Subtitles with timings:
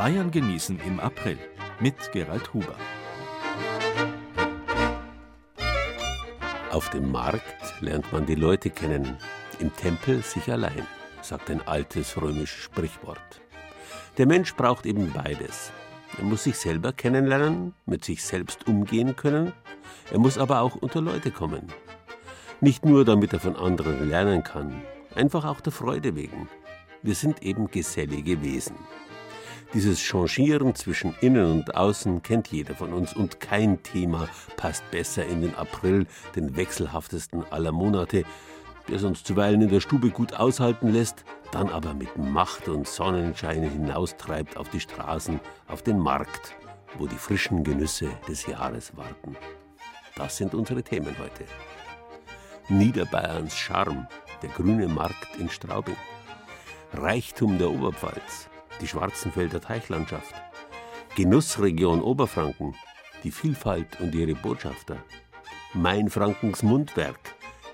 [0.00, 1.36] Bayern genießen im April
[1.78, 2.74] mit Gerald Huber.
[6.70, 9.18] Auf dem Markt lernt man die Leute kennen,
[9.58, 10.86] im Tempel sich allein,
[11.20, 13.42] sagt ein altes römisches Sprichwort.
[14.16, 15.70] Der Mensch braucht eben beides.
[16.16, 19.52] Er muss sich selber kennenlernen, mit sich selbst umgehen können,
[20.10, 21.66] er muss aber auch unter Leute kommen.
[22.62, 24.80] Nicht nur, damit er von anderen lernen kann,
[25.14, 26.48] einfach auch der Freude wegen.
[27.02, 28.76] Wir sind eben gesellige Wesen.
[29.72, 35.24] Dieses Changieren zwischen Innen und Außen kennt jeder von uns und kein Thema passt besser
[35.24, 38.24] in den April, den wechselhaftesten aller Monate,
[38.88, 43.62] der uns zuweilen in der Stube gut aushalten lässt, dann aber mit Macht und Sonnenschein
[43.62, 46.56] hinaustreibt auf die Straßen, auf den Markt,
[46.98, 49.36] wo die frischen Genüsse des Jahres warten.
[50.16, 51.44] Das sind unsere Themen heute.
[52.68, 54.08] Niederbayerns Charme,
[54.42, 55.96] der grüne Markt in Straubing.
[56.92, 58.49] Reichtum der Oberpfalz,
[58.80, 60.34] die Schwarzenfelder Teichlandschaft.
[61.16, 62.74] Genussregion Oberfranken,
[63.24, 64.96] die Vielfalt und ihre Botschafter.
[65.74, 67.18] Mainfrankens Mundwerk,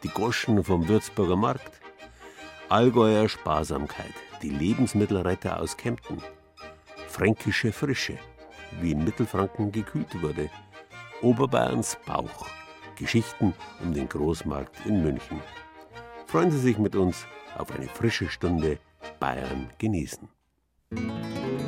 [0.03, 1.81] die Goschen vom Würzburger Markt.
[2.69, 6.23] Allgäuer Sparsamkeit, die Lebensmittelretter aus Kempten.
[7.09, 8.19] Fränkische Frische,
[8.81, 10.51] wie in Mittelfranken gekühlt wurde.
[11.23, 12.47] Oberbayerns Bauch,
[12.97, 15.41] Geschichten um den Großmarkt in München.
[16.27, 18.79] Freuen Sie sich mit uns auf eine frische Stunde
[19.21, 20.29] Bayern genießen.
[20.93, 21.66] Música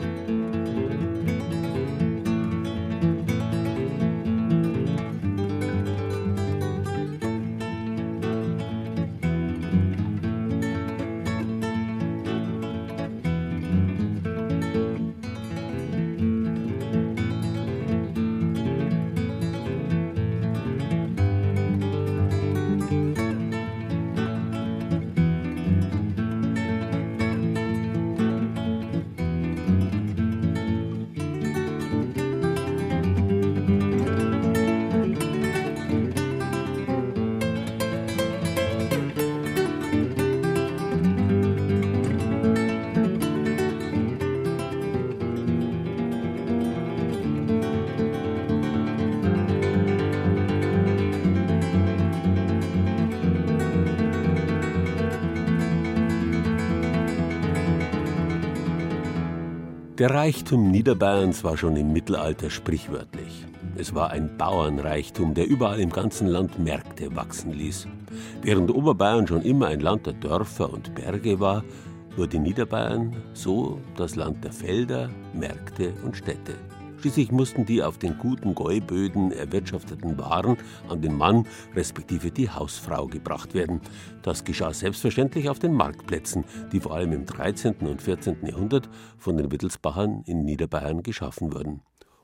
[60.08, 63.44] Der Reichtum Niederbayerns war schon im Mittelalter sprichwörtlich.
[63.76, 67.86] Es war ein Bauernreichtum, der überall im ganzen Land Märkte wachsen ließ.
[68.40, 71.62] Während Oberbayern schon immer ein Land der Dörfer und Berge war,
[72.16, 76.54] wurde Niederbayern so das Land der Felder, Märkte und Städte.
[77.00, 80.56] Schließlich mussten die auf den guten Gäuböden erwirtschafteten Waren
[80.88, 83.80] an den Mann respektive die Hausfrau gebracht werden.
[84.22, 87.76] Das geschah selbstverständlich auf den Marktplätzen, die vor allem im 13.
[87.86, 88.44] und 14.
[88.44, 91.82] Jahrhundert von den Wittelsbachern in Niederbayern geschaffen wurden.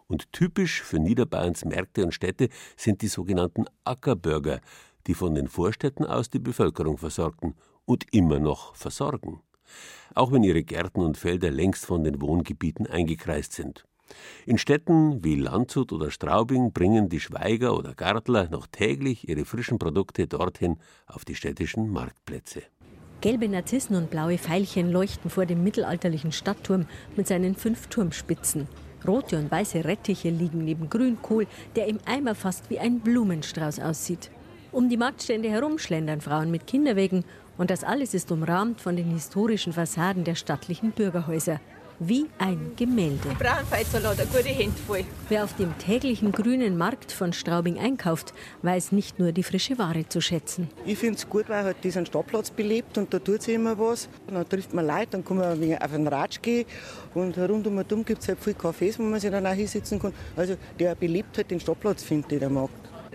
[0.09, 4.61] Und typisch für Niederbayerns Märkte und Städte sind die sogenannten Ackerbürger,
[5.07, 9.41] die von den Vorstädten aus die Bevölkerung versorgten und immer noch versorgen.
[10.17, 13.87] Auch wenn ihre Gärten und Felder längst von den Wohngebieten eingekreist sind.
[14.47, 19.79] In Städten wie Landshut oder Straubing bringen die Schweiger oder Gartler noch täglich ihre frischen
[19.79, 20.77] Produkte dorthin
[21.07, 22.63] auf die städtischen Marktplätze.
[23.21, 28.69] Gelbe Narzissen und blaue Veilchen leuchten vor dem mittelalterlichen Stadtturm mit seinen fünf Turmspitzen.
[29.07, 34.31] Rote und weiße Rettiche liegen neben Grünkohl, der im Eimer fast wie ein Blumenstrauß aussieht.
[34.73, 37.25] Um die Marktstände herum schlendern Frauen mit Kinderwegen
[37.57, 41.61] und das alles ist umrahmt von den historischen Fassaden der stattlichen Bürgerhäuser
[41.99, 43.31] wie ein Gemälde.
[45.29, 48.33] Wer auf dem täglichen grünen Markt von Straubing einkauft,
[48.63, 50.69] weiß nicht nur die frische Ware zu schätzen.
[50.85, 54.09] Ich finde es gut, weil halt diesen Stadtplatz belebt und da tut sich immer was.
[54.27, 56.67] Und dann trifft man Leute, dann kann man auf einen Ratsch gehen
[57.15, 60.13] und rundum gibt es halt viele Cafés, wo man sich dann auch hinsetzen kann.
[60.37, 62.75] Also der belebt halt den Stadtplatz, finde ich, der Markt.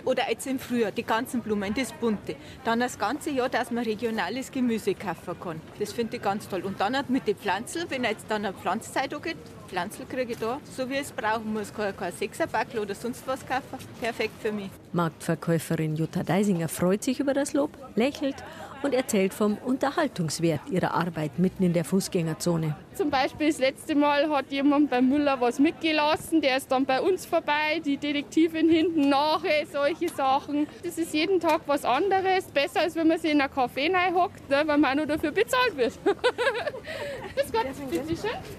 [0.10, 2.36] Oder jetzt im Frühjahr, die ganzen Blumen, das bunte.
[2.64, 5.62] Dann das ganze Jahr, dass man regionales Gemüse kaufen kann.
[5.78, 6.62] Das finde ich ganz toll.
[6.62, 10.60] Und dann mit den Pflanzen, wenn jetzt dann eine Pflanzzeit geht, Pflanzen kriege ich da,
[10.76, 11.72] so wie ich es brauchen muss.
[11.72, 13.78] Kann ich kein Sechserbackel oder sonst was kaufen.
[14.02, 14.72] Perfekt für mich.
[14.94, 18.38] Marktverkäuferin Jutta Deisinger freut sich über das Lob, lächelt
[18.82, 22.76] und erzählt vom Unterhaltungswert ihrer Arbeit mitten in der Fußgängerzone.
[23.00, 27.00] Zum Beispiel das letzte Mal hat jemand beim Müller was mitgelassen, der ist dann bei
[27.00, 30.68] uns vorbei, die Detektivin hinten nachher, solche Sachen.
[30.84, 34.50] Das ist jeden Tag was anderes, besser als wenn man sich in einen Café hockt,
[34.50, 35.94] ne, weil man auch nur dafür bezahlt wird.
[37.38, 38.16] das Gott, bitte schön.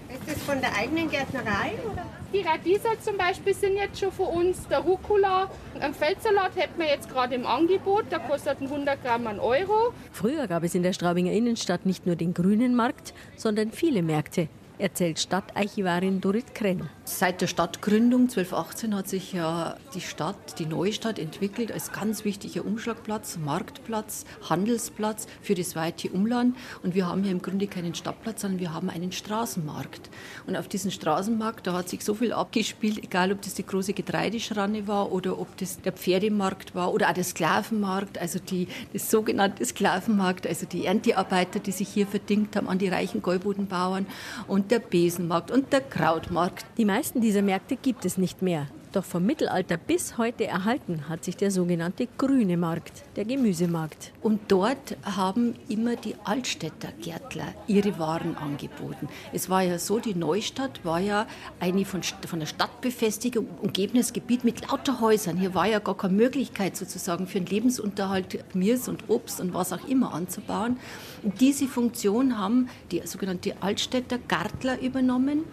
[0.09, 1.73] Ist das von der eigenen Gärtnerei?
[1.91, 2.03] Oder?
[2.33, 4.65] Die Radieser zum Beispiel sind jetzt schon von uns.
[4.69, 5.49] Der Rucola,
[5.81, 8.05] ein Feldsalat hätten wir jetzt gerade im Angebot.
[8.09, 9.93] Der kostet 100 Gramm einen Euro.
[10.13, 14.30] Früher gab es in der Straubinger Innenstadt nicht nur den grünen Markt, sondern viele Märkte
[14.31, 14.47] Sì.
[14.81, 16.89] Erzählt Stadtarchivarin Dorit Krenn.
[17.03, 22.65] Seit der Stadtgründung 1218 hat sich ja die Stadt, die Neustadt entwickelt als ganz wichtiger
[22.65, 26.55] Umschlagplatz, Marktplatz, Handelsplatz für das weite Umland.
[26.83, 30.09] Und wir haben hier im Grunde keinen Stadtplatz, sondern wir haben einen Straßenmarkt.
[30.47, 33.93] Und auf diesem Straßenmarkt, da hat sich so viel abgespielt, egal ob das die große
[33.93, 39.11] Getreideschranne war oder ob das der Pferdemarkt war oder auch der Sklavenmarkt, also die, das
[39.11, 44.07] sogenannte Sklavenmarkt, also die Erntearbeiter, die sich hier verdingt haben an die reichen Gäubodenbauern.
[44.47, 46.65] Und der Besenmarkt und der Krautmarkt.
[46.77, 48.67] Die meisten dieser Märkte gibt es nicht mehr.
[48.91, 54.11] Doch vom Mittelalter bis heute erhalten hat sich der sogenannte grüne Markt, der Gemüsemarkt.
[54.21, 59.07] Und dort haben immer die Altstädter Gärtler ihre Waren angeboten.
[59.31, 61.25] Es war ja so, die Neustadt war ja
[61.61, 65.37] eine von, von der Stadtbefestigung umgebenes Gebiet mit lauter Häusern.
[65.37, 69.71] Hier war ja gar keine Möglichkeit sozusagen für einen Lebensunterhalt Gemüse und Obst und was
[69.71, 70.75] auch immer anzubauen.
[71.23, 75.45] Und diese Funktion haben die sogenannte Altstädter Gärtler übernommen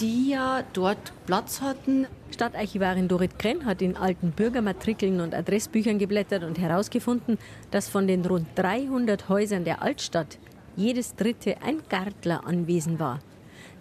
[0.00, 2.06] die ja dort Platz hatten.
[2.30, 7.38] Stadtarchivarin Dorit Krenn hat in alten Bürgermatrikeln und Adressbüchern geblättert und herausgefunden,
[7.70, 10.38] dass von den rund 300 Häusern der Altstadt
[10.76, 13.20] jedes dritte ein Gartler anwesend war.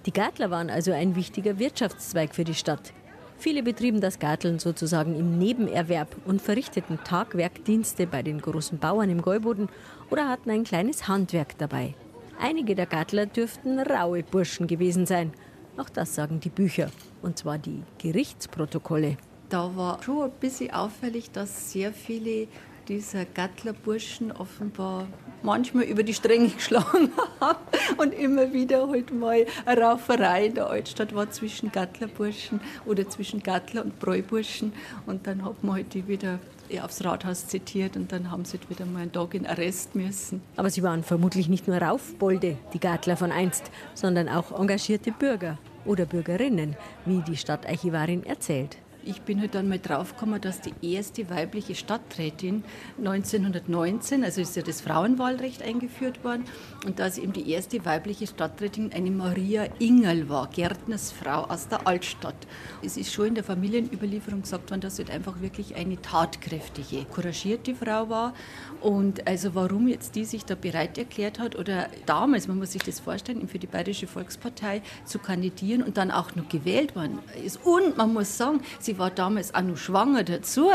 [0.06, 2.94] Die Gartler waren also ein wichtiger Wirtschaftszweig für die Stadt.
[3.38, 9.22] Viele betrieben das Garteln sozusagen im Nebenerwerb und verrichteten Tagwerkdienste bei den großen Bauern im
[9.22, 9.69] Gäuboden
[10.12, 11.96] oder hatten ein kleines Handwerk dabei.
[12.40, 15.31] Einige der Gartler dürften raue Burschen gewesen sein–
[15.77, 16.89] auch das sagen die Bücher,
[17.21, 19.18] und zwar die Gerichtsprotokolle.
[19.50, 22.47] Da war schon ein bisschen auffällig, dass sehr viele
[22.88, 25.07] dieser Gattlerburschen offenbar
[25.44, 27.59] manchmal über die Stränge geschlagen haben
[27.97, 33.41] und immer wieder halt mal eine Rauferei in der Altstadt war zwischen Gattlerburschen oder zwischen
[33.41, 34.74] Gattler und Bräuburschen
[35.06, 36.39] und dann hat man halt die wieder
[36.79, 40.41] aufs Rathaus zitiert und dann haben sie halt wieder mal einen Tag in Arrest müssen.
[40.56, 45.57] Aber sie waren vermutlich nicht nur Raufbolde, die Gattler von einst, sondern auch engagierte Bürger
[45.85, 46.75] oder Bürgerinnen,
[47.06, 48.77] wie die Stadtarchivarin erzählt.
[49.03, 52.63] Ich bin halt dann mal draufgekommen, dass die erste weibliche Stadträtin
[53.00, 56.45] 1919, also ist ja das Frauenwahlrecht eingeführt worden,
[56.86, 62.36] und dass eben die erste weibliche Stadträtin eine Maria Ingerl war, Gärtnersfrau aus der Altstadt.
[62.83, 67.06] Es ist schon in der Familienüberlieferung gesagt worden, dass sie halt einfach wirklich eine tatkräftige,
[67.06, 68.33] couragierte Frau war.
[68.81, 72.83] Und also warum jetzt die sich da bereit erklärt hat oder damals, man muss sich
[72.83, 77.59] das vorstellen, für die Bayerische Volkspartei zu kandidieren und dann auch noch gewählt worden ist.
[77.63, 80.69] Und man muss sagen, sie sie war damals auch noch schwanger dazu.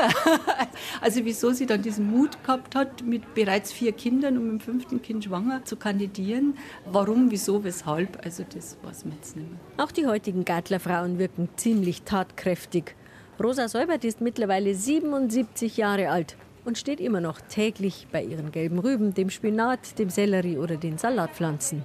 [1.02, 4.60] also wieso sie dann diesen Mut gehabt hat, mit bereits vier Kindern und mit dem
[4.60, 6.56] fünften Kind schwanger zu kandidieren.
[6.86, 9.84] Warum, wieso, weshalb, also das weiß man jetzt nicht mehr.
[9.84, 12.94] Auch die heutigen Gartlerfrauen wirken ziemlich tatkräftig.
[13.42, 18.78] Rosa Säubert ist mittlerweile 77 Jahre alt und steht immer noch täglich bei ihren gelben
[18.78, 21.84] Rüben, dem Spinat, dem Sellerie oder den Salatpflanzen.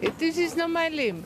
[0.00, 1.24] Das ist noch mein Leben.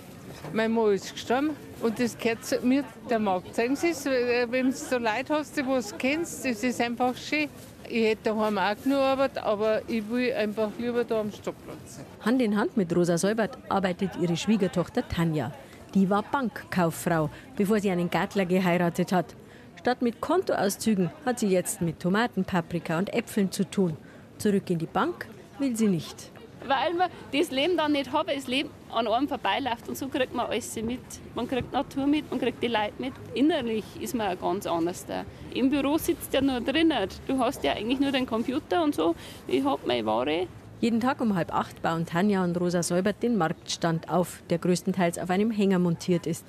[0.54, 1.50] Mein Mann ist gestorben
[1.80, 3.54] und das gehört zu mir, der Markt.
[3.54, 7.48] Sagen Sie es, wenn du so Leute hast, die was kennst, das ist einfach schön.
[7.88, 12.04] Ich hätte daheim auch genug Arbeit, aber ich will einfach lieber da am Stadtplatz sein.
[12.20, 15.52] Hand in Hand mit Rosa Säubert arbeitet ihre Schwiegertochter Tanja.
[15.94, 19.34] Die war Bankkauffrau, bevor sie einen Gartler geheiratet hat.
[19.80, 23.96] Statt mit Kontoauszügen hat sie jetzt mit Tomaten, Paprika und Äpfeln zu tun.
[24.36, 25.26] Zurück in die Bank
[25.58, 26.30] will sie nicht
[26.66, 30.08] weil man das Leben dann nicht hat, weil das Leben an einem vorbeiläuft und so
[30.08, 31.00] kriegt man alles mit.
[31.34, 33.12] Man kriegt Natur mit, man kriegt die Leute mit.
[33.34, 35.24] Innerlich ist man auch ganz anders da.
[35.54, 37.08] Im Büro sitzt ja nur drinnen.
[37.26, 39.14] Du hast ja eigentlich nur den Computer und so.
[39.46, 40.46] Ich habe meine Ware.
[40.80, 45.18] Jeden Tag um halb acht bauen Tanja und Rosa Säubert den Marktstand auf, der größtenteils
[45.18, 46.46] auf einem Hänger montiert ist.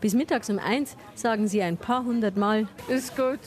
[0.00, 2.68] Bis mittags um eins sagen sie ein paar hundert Mal.
[2.88, 3.38] Ist gut.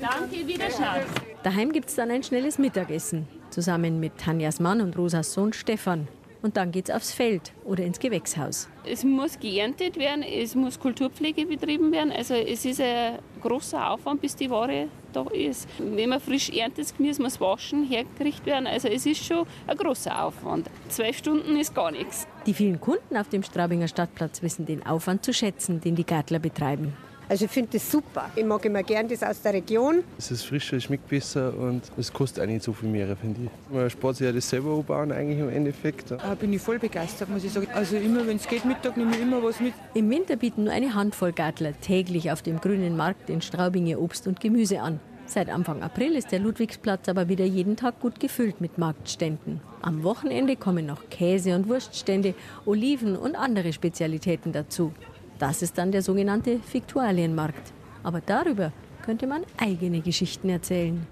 [0.00, 1.02] Danke, Wiederschauen.
[1.42, 6.08] Daheim gibt es dann ein schnelles Mittagessen zusammen mit Tanjas Mann und Rosas Sohn Stefan.
[6.40, 8.68] Und dann geht's aufs Feld oder ins Gewächshaus.
[8.84, 12.12] Es muss geerntet werden, es muss Kulturpflege betrieben werden.
[12.12, 15.68] Also es ist ein großer Aufwand, bis die Ware da ist.
[15.78, 18.68] Wenn man frisch erntet, das Gemüse muss waschen, hergerichtet werden.
[18.68, 20.70] Also es ist schon ein großer Aufwand.
[20.88, 22.28] Zwei Stunden ist gar nichts.
[22.46, 26.38] Die vielen Kunden auf dem Straubinger Stadtplatz wissen den Aufwand zu schätzen, den die Gartler
[26.38, 26.96] betreiben.
[27.28, 28.30] Also ich finde das super.
[28.34, 30.02] Ich mag immer gern das aus der Region.
[30.16, 33.42] Es ist frischer, es schmeckt besser und es kostet auch nicht so viel mehr, finde
[33.44, 33.74] ich.
[33.74, 36.10] Man spart sich ja das selber anbauen eigentlich im Endeffekt.
[36.10, 37.68] Da bin ich voll begeistert, muss ich sagen.
[37.74, 39.74] Also immer, wenn es geht, Mittag nehme ich immer was mit.
[39.92, 44.26] Im Winter bieten nur eine Handvoll Gartler täglich auf dem grünen Markt in Straubinge Obst
[44.26, 44.98] und Gemüse an.
[45.26, 49.60] Seit Anfang April ist der Ludwigsplatz aber wieder jeden Tag gut gefüllt mit Marktständen.
[49.82, 54.94] Am Wochenende kommen noch Käse- und Wurststände, Oliven und andere Spezialitäten dazu.
[55.38, 57.72] Das ist dann der sogenannte Fiktualienmarkt.
[58.02, 58.72] Aber darüber
[59.04, 61.06] könnte man eigene Geschichten erzählen.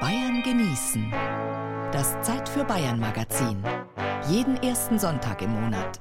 [0.00, 1.10] Bayern genießen.
[1.92, 3.62] Das Zeit für Bayern Magazin.
[4.28, 6.00] Jeden ersten Sonntag im Monat.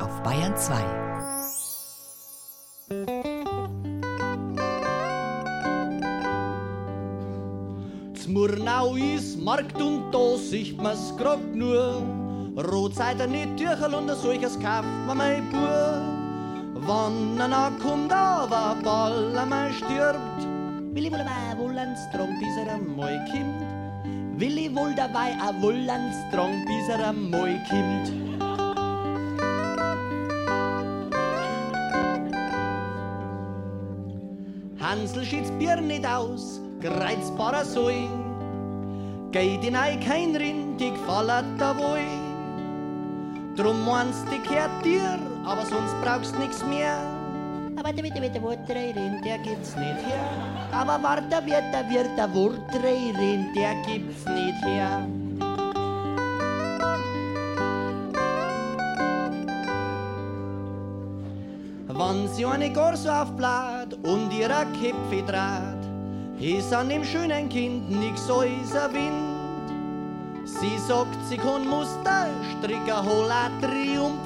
[0.00, 1.08] Auf Bayern 2.
[8.28, 12.17] Murnau ist Markt und da sieht man's grad nur.
[12.58, 16.02] Rotseiter nicht Tücherl und solches kauft man mein Bub.
[16.74, 20.42] Wann einer kommt, aber bald einmal stirbt,
[20.92, 24.40] will ich wohl dabei ans Strong, bis er einmal kommt.
[24.40, 28.12] Will ich wohl dabei ans Strong, bis er einmal kommt.
[34.80, 38.08] Hansel schießt Bier nicht aus, greizbarer Soll.
[39.30, 42.27] Geht in ei kein Rind, die gefallen da wohl.
[43.58, 46.96] Drum meinst du, gehört dir, aber sonst brauchst nix mehr.
[47.76, 50.30] Aber der bitte, bitte, Wortreirin, der gibt's nicht her.
[50.70, 55.04] Aber warte, wird, da wird der Wortreirin, der gibt's nicht her.
[61.88, 65.84] Wenn sie eine Gorso aufbläht und ihrer Kipfe draht,
[66.38, 69.27] ist an dem schönen Kind nix ein Wind.
[70.48, 72.26] Sie sagt, sie kann Muster
[72.58, 74.18] stricken, hola Triumph.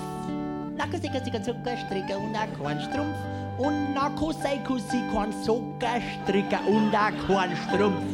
[0.76, 3.16] Nacke, sicker, sicker, Zucker stricken und a Kornstrumpf.
[3.58, 8.04] Und na Kussei, Kussi, Korn, Zucker stricken und a Kornstrumpf.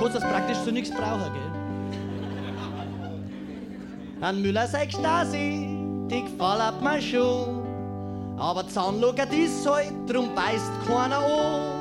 [0.00, 1.52] Kannst das praktisch zu nichts brauchen, gell?
[4.22, 5.68] An Müller sei Stasi,
[6.10, 7.62] die gefallen mir schon.
[8.38, 11.75] Aber Zahnluger ist halt, drum beißt keiner an.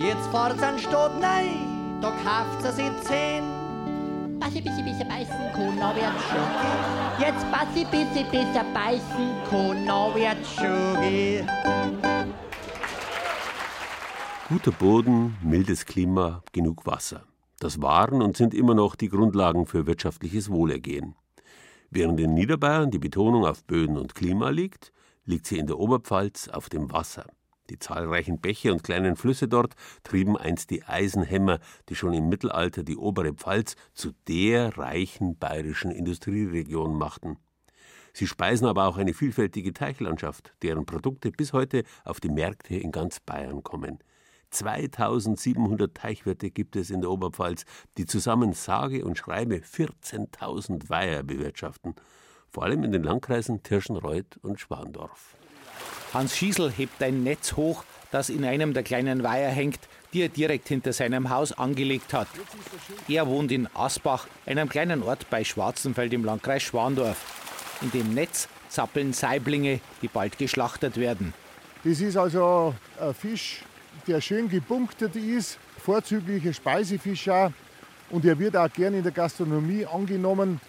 [0.00, 3.44] Jetzt fahrt's an Stadt nein, da kauft sie sich zehn.
[4.40, 6.80] Ich bisschen besser beißen kann, na wird's schon gehen.
[7.20, 11.50] Jetzt ich bisschen besser beißen kann, na wird's schon gehen.
[14.48, 17.24] Guter Boden, mildes Klima, genug Wasser.
[17.58, 21.14] Das waren und sind immer noch die Grundlagen für wirtschaftliches Wohlergehen.
[21.90, 24.94] Während in Niederbayern die Betonung auf Böden und Klima liegt,
[25.26, 27.26] liegt sie in der Oberpfalz auf dem Wasser.
[27.70, 32.82] Die zahlreichen Bäche und kleinen Flüsse dort trieben einst die Eisenhämmer, die schon im Mittelalter
[32.82, 37.38] die obere Pfalz zu der reichen bayerischen Industrieregion machten.
[38.12, 42.90] Sie speisen aber auch eine vielfältige Teichlandschaft, deren Produkte bis heute auf die Märkte in
[42.90, 44.00] ganz Bayern kommen.
[44.50, 47.64] 2700 Teichwirte gibt es in der Oberpfalz,
[47.96, 51.94] die zusammen sage und schreibe 14.000 Weiher bewirtschaften
[52.50, 55.36] vor allem in den Landkreisen Tirschenreuth und Schwandorf.
[56.12, 59.78] Hans Schiesel hebt ein Netz hoch, das in einem der kleinen Weiher hängt,
[60.12, 62.28] die er direkt hinter seinem Haus angelegt hat.
[63.08, 67.16] Er wohnt in Asbach, einem kleinen Ort bei Schwarzenfeld im Landkreis Schwandorf.
[67.80, 71.32] In dem Netz zappeln Saiblinge, die bald geschlachtet werden.
[71.84, 73.62] Das ist also ein Fisch,
[74.06, 77.52] der schön gebunktet ist, vorzüglicher Speisefisch auch.
[78.10, 80.60] Und er wird auch gerne in der Gastronomie angenommen.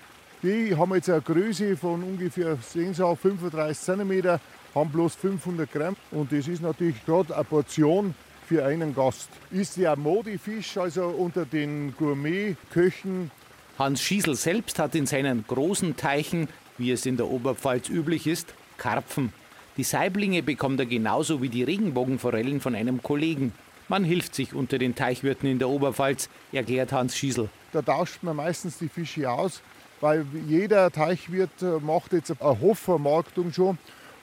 [0.44, 4.40] Die haben jetzt eine Größe von ungefähr sehen Sie, 35 cm,
[4.76, 5.96] haben bloß 500 Gramm.
[6.12, 8.16] Und das ist natürlich gerade eine Portion
[8.48, 9.30] für einen Gast.
[9.52, 13.32] Ist ja Modifisch, also unter den Gourmet-Köchen.
[13.78, 16.48] Hans Schiesel selbst hat in seinen großen Teichen,
[16.78, 19.34] wie es in der Oberpfalz üblich ist, Karpfen.
[19.78, 23.54] Die Saiblinge bekommt er genauso wie die Regenbogenforellen von einem Kollegen.
[23.88, 27.50] Man hilft sich unter den Teichwirten in der Oberpfalz, erklärt Hans Schiesel.
[27.72, 29.62] Da tauscht man meistens die Fische aus
[30.02, 33.78] weil jeder Teichwirt äh, macht jetzt eine Hofvermarktung schon.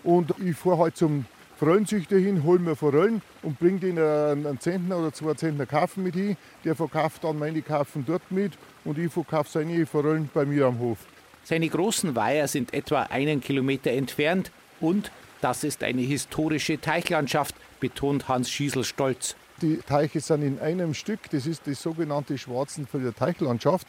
[0.05, 1.25] Und ich fahre halt zum
[1.59, 6.15] Forellenzüchter hin, hole mir Forellen und bringe denen einen Zentner oder zwei Zentner Karpfen mit
[6.15, 6.37] hin.
[6.65, 8.53] Der verkauft dann meine Karpfen dort mit
[8.85, 10.99] und ich verkaufe seine Forellen bei mir am Hof.
[11.43, 18.29] Seine großen Weiher sind etwa einen Kilometer entfernt und das ist eine historische Teichlandschaft, betont
[18.29, 19.35] Hans Schiesel stolz.
[19.63, 23.87] Die Teiche sind in einem Stück, das ist die sogenannte Schwarzenfelder Teichlandschaft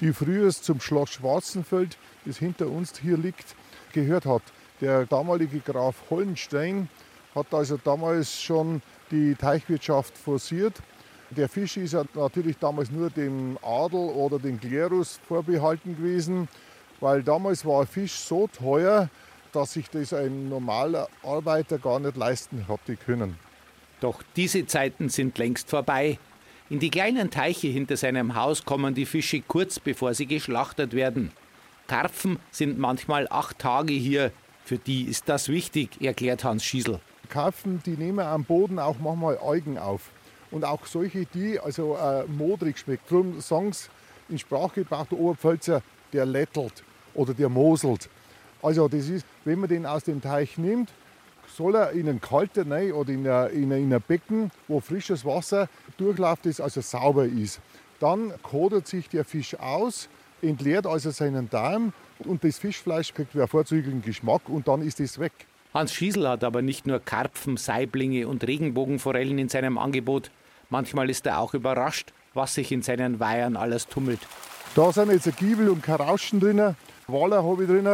[0.00, 3.54] die früher zum Schloss Schwarzenfeld, das hinter uns hier liegt,
[3.92, 4.42] gehört hat.
[4.80, 6.88] Der damalige Graf Hollenstein
[7.34, 10.74] hat also damals schon die Teichwirtschaft forciert.
[11.30, 16.48] Der Fisch ist ja natürlich damals nur dem Adel oder dem Klerus vorbehalten gewesen.
[17.00, 19.10] weil damals war Fisch so teuer,
[19.52, 23.38] dass sich das ein normaler Arbeiter gar nicht leisten hatte können.
[24.00, 26.18] Doch diese Zeiten sind längst vorbei.
[26.68, 31.32] In die kleinen Teiche hinter seinem Haus kommen die Fische kurz bevor sie geschlachtet werden.
[31.86, 34.32] Karpfen sind manchmal acht Tage hier.
[34.66, 36.98] Für die ist das wichtig, erklärt Hans Schiesel.
[37.28, 40.10] Karpfen, die nehmen am Boden auch manchmal Algen auf.
[40.50, 43.04] Und auch solche, die also äh, modrig schmecken.
[43.08, 43.88] Darum sagen sie
[44.28, 45.82] in Sprachgebrauch der Oberpfälzer,
[46.12, 46.82] der lättelt
[47.14, 48.10] oder der moselt.
[48.60, 50.90] Also das ist, wenn man den aus dem Teich nimmt,
[51.46, 54.80] soll er in einen kalten rein oder in ein, in, ein, in ein Becken, wo
[54.80, 57.60] frisches Wasser durchläuft, das also sauber ist.
[58.00, 60.08] Dann kodet sich der Fisch aus,
[60.42, 65.18] entleert also seinen Darm und das Fischfleisch kriegt einen vorzüglichen Geschmack und dann ist es
[65.18, 65.32] weg.
[65.74, 70.30] Hans Schiesel hat aber nicht nur Karpfen, Saiblinge und Regenbogenforellen in seinem Angebot.
[70.70, 74.20] Manchmal ist er auch überrascht, was sich in seinen Weihern alles tummelt.
[74.74, 76.74] Da sind jetzt ein Giebel und Karauschen drin,
[77.08, 77.88] Waller habe ich drin.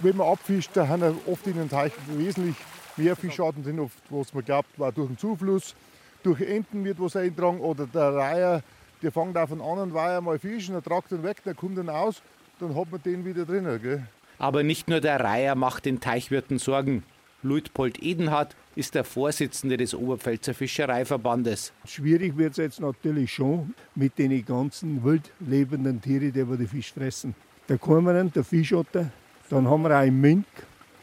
[0.00, 2.56] Wenn man abfischt, da haben oft in den Teichen wesentlich
[2.96, 5.74] mehr Fischarten drin, was man glaubt, war durch den Zufluss.
[6.22, 8.62] Durch Enten wird was eintragen oder der Reiher,
[9.02, 11.88] der fängt auf einen anderen Weiher mal fischen, der tragt den weg, der kommt dann
[11.88, 12.22] aus,
[12.60, 13.66] dann hat man den wieder drin.
[13.82, 14.06] Gell?
[14.38, 17.02] Aber nicht nur der Reiher macht den Teichwirten Sorgen.
[17.42, 21.72] Luitpold Edenhardt ist der Vorsitzende des Oberpfälzer Fischereiverbandes.
[21.84, 26.92] Schwierig wird es jetzt natürlich schon mit den ganzen wild lebenden Tieren, die die Fisch
[26.92, 27.34] fressen.
[27.68, 29.10] Der Kormoran, der Fischotter,
[29.48, 30.46] dann haben wir auch einen Mink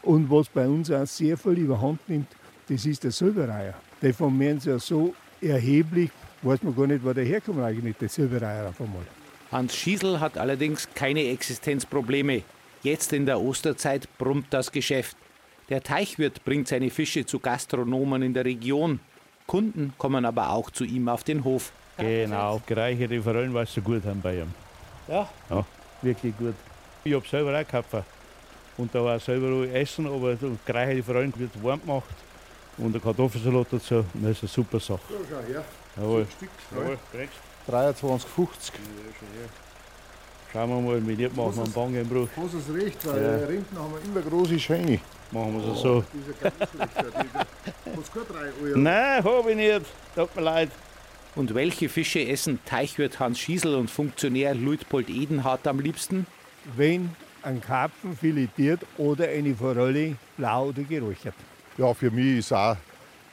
[0.02, 2.28] und was bei uns auch sehr viel überhand nimmt,
[2.68, 3.74] das ist der Silbereier.
[4.02, 6.10] Die vermehren sich ja so erheblich,
[6.42, 9.06] weiß man gar nicht, wo der herkommt eigentlich, der Silbereier auf einmal.
[9.54, 12.42] Hans Schiesel hat allerdings keine Existenzprobleme.
[12.82, 15.16] Jetzt in der Osterzeit brummt das Geschäft.
[15.68, 18.98] Der Teichwirt bringt seine Fische zu Gastronomen in der Region.
[19.46, 21.70] Kunden kommen aber auch zu ihm auf den Hof.
[21.96, 24.52] Genau, gereicherte Forellen, sie so gut haben bei ihm.
[25.06, 25.28] Ja?
[25.48, 25.64] Ja,
[26.02, 26.56] wirklich gut.
[27.04, 28.08] Ich habe selber auch gekauft.
[28.76, 32.16] Und da war selber essen, aber gereicherte Forellen wird warm gemacht.
[32.76, 35.00] Und der Kartoffelsalat dazu, das ist eine super Sache.
[35.10, 35.64] Ja, schau her.
[35.96, 36.26] Jawohl.
[36.36, 38.72] Stück, Jawohl, kriegst 23,50.
[40.52, 42.28] Schauen wir mal, wie nicht machen wir einen Bangenbruch.
[42.36, 43.46] Hast es recht, weil Ja.
[43.46, 45.00] Renten haben wir immer große Scheine.
[45.32, 46.04] Machen wir es so.
[46.12, 48.78] Dieser Ganz Hast du keine 3 Euro?
[48.78, 49.82] Nein, habe ich nicht.
[50.14, 50.70] Tut mir leid.
[51.34, 56.26] Und welche Fische essen Teichwirt Hans Schiesel und Funktionär Luitpold Edenhardt am liebsten?
[56.76, 57.10] Wenn
[57.42, 61.34] ein Karpfen filetiert oder eine Forelle blau oder geräuchert.
[61.76, 62.76] Ja, für mich ist auch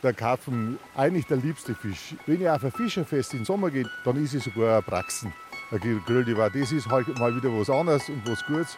[0.03, 2.15] der Karpfen eigentlich der liebste Fisch.
[2.25, 5.33] Wenn ich auf ein Fischerfest im Sommer gehe, dann ist es sogar ein Praxen.
[5.71, 5.79] Ein
[6.37, 6.49] war.
[6.49, 8.77] Das ist halt mal wieder was anderes und was Gutes.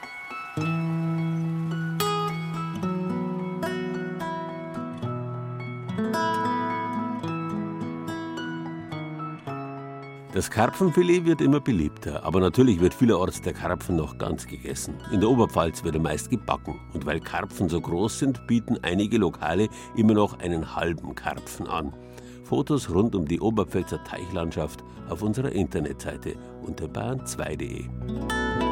[10.34, 14.96] Das Karpfenfilet wird immer beliebter, aber natürlich wird vielerorts der Karpfen noch ganz gegessen.
[15.12, 16.80] In der Oberpfalz wird er meist gebacken.
[16.91, 21.93] Und weil Karpfen so groß sind, bieten einige Lokale immer noch einen halben Karpfen an.
[22.46, 28.62] Fotos rund um die Oberpfälzer Teichlandschaft auf unserer Internetseite unter bayern2.de.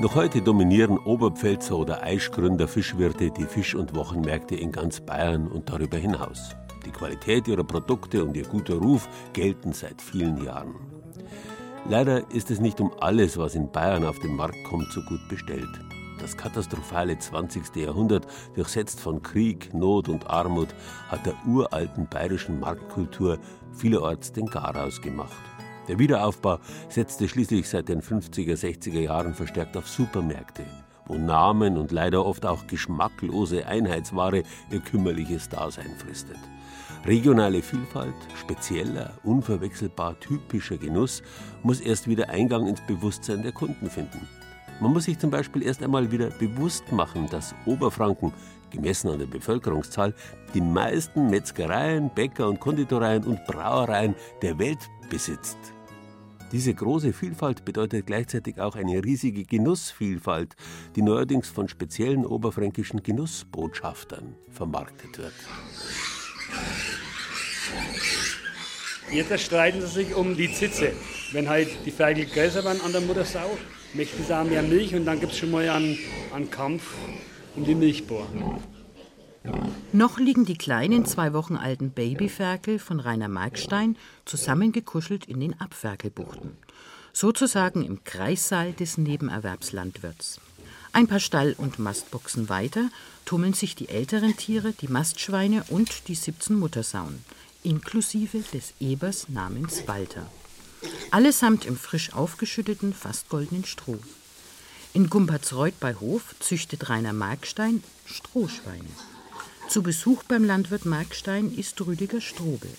[0.00, 5.70] Noch heute dominieren Oberpfälzer oder Aischgründer Fischwirte die Fisch- und Wochenmärkte in ganz Bayern und
[5.70, 6.56] darüber hinaus.
[6.84, 10.74] Die Qualität ihrer Produkte und ihr guter Ruf gelten seit vielen Jahren.
[11.88, 15.20] Leider ist es nicht um alles, was in Bayern auf den Markt kommt, so gut
[15.28, 15.80] bestellt.
[16.18, 17.76] Das katastrophale 20.
[17.76, 18.26] Jahrhundert,
[18.56, 20.68] durchsetzt von Krieg, Not und Armut,
[21.08, 23.38] hat der uralten bayerischen Marktkultur
[23.72, 25.36] vielerorts den Garaus gemacht.
[25.88, 30.64] Der Wiederaufbau setzte schließlich seit den 50er, 60er Jahren verstärkt auf Supermärkte,
[31.06, 36.38] wo Namen und leider oft auch geschmacklose Einheitsware ihr kümmerliches Dasein fristet.
[37.04, 41.22] Regionale Vielfalt, spezieller, unverwechselbar typischer Genuss
[41.62, 44.26] muss erst wieder Eingang ins Bewusstsein der Kunden finden.
[44.80, 48.32] Man muss sich zum Beispiel erst einmal wieder bewusst machen, dass Oberfranken,
[48.70, 50.14] gemessen an der Bevölkerungszahl,
[50.54, 55.73] die meisten Metzgereien, Bäcker und Konditoreien und Brauereien der Welt besitzt.
[56.52, 60.54] Diese große Vielfalt bedeutet gleichzeitig auch eine riesige Genussvielfalt,
[60.94, 65.34] die neuerdings von speziellen oberfränkischen Genussbotschaftern vermarktet wird.
[69.10, 70.92] Jetzt streiten sie sich um die Zitze.
[71.32, 73.58] Wenn halt die Ferkel größer werden an der Muttersau,
[73.94, 75.98] möchten sie auch mehr Milch und dann gibt es schon mal einen,
[76.32, 76.94] einen Kampf
[77.56, 78.26] um die Milchbohr.
[79.92, 86.56] Noch liegen die kleinen zwei Wochen alten Babyferkel von Rainer Markstein zusammengekuschelt in den Abferkelbuchten.
[87.12, 90.40] Sozusagen im Kreissaal des Nebenerwerbslandwirts.
[90.92, 92.88] Ein paar Stall- und Mastboxen weiter
[93.24, 97.24] tummeln sich die älteren Tiere, die Mastschweine und die 17 Muttersauen,
[97.62, 100.26] inklusive des Ebers namens Walter.
[101.10, 104.00] Allesamt im frisch aufgeschütteten, fast goldenen Stroh.
[104.92, 108.90] In Gumpertsreuth bei Hof züchtet Rainer Markstein Strohschweine.
[109.74, 112.70] Zu Besuch beim Landwirt Markstein ist Rüdiger Strobel.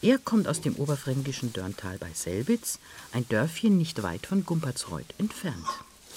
[0.00, 2.78] Er kommt aus dem oberfränkischen Dörntal bei Selbitz,
[3.12, 5.66] ein Dörfchen nicht weit von Gumpertsreuth entfernt.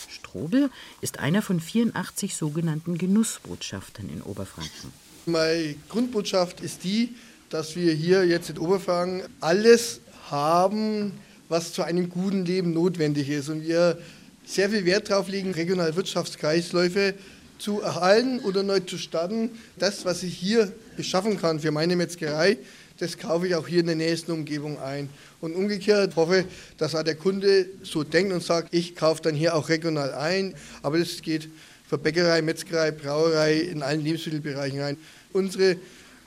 [0.07, 0.69] Strobel
[1.01, 4.93] ist einer von 84 sogenannten Genussbotschaftern in Oberfranken.
[5.25, 7.13] Meine Grundbotschaft ist die,
[7.49, 9.99] dass wir hier jetzt in Oberfranken alles
[10.29, 11.11] haben,
[11.49, 13.49] was zu einem guten Leben notwendig ist.
[13.49, 13.99] Und wir
[14.45, 17.15] sehr viel Wert darauf legen, regionale Wirtschaftskreisläufe
[17.57, 19.51] zu erhalten oder neu zu starten.
[19.77, 22.57] Das, was ich hier beschaffen kann für meine Metzgerei,
[22.97, 25.09] das kaufe ich auch hier in der nächsten Umgebung ein.
[25.41, 26.45] Und umgekehrt hoffe,
[26.77, 30.55] dass auch der Kunde so denkt und sagt, ich kaufe dann hier auch regional ein.
[30.81, 31.49] Aber das geht
[31.87, 34.97] für Bäckerei, Metzgerei, Brauerei in allen Lebensmittelbereichen rein.
[35.33, 35.75] Unsere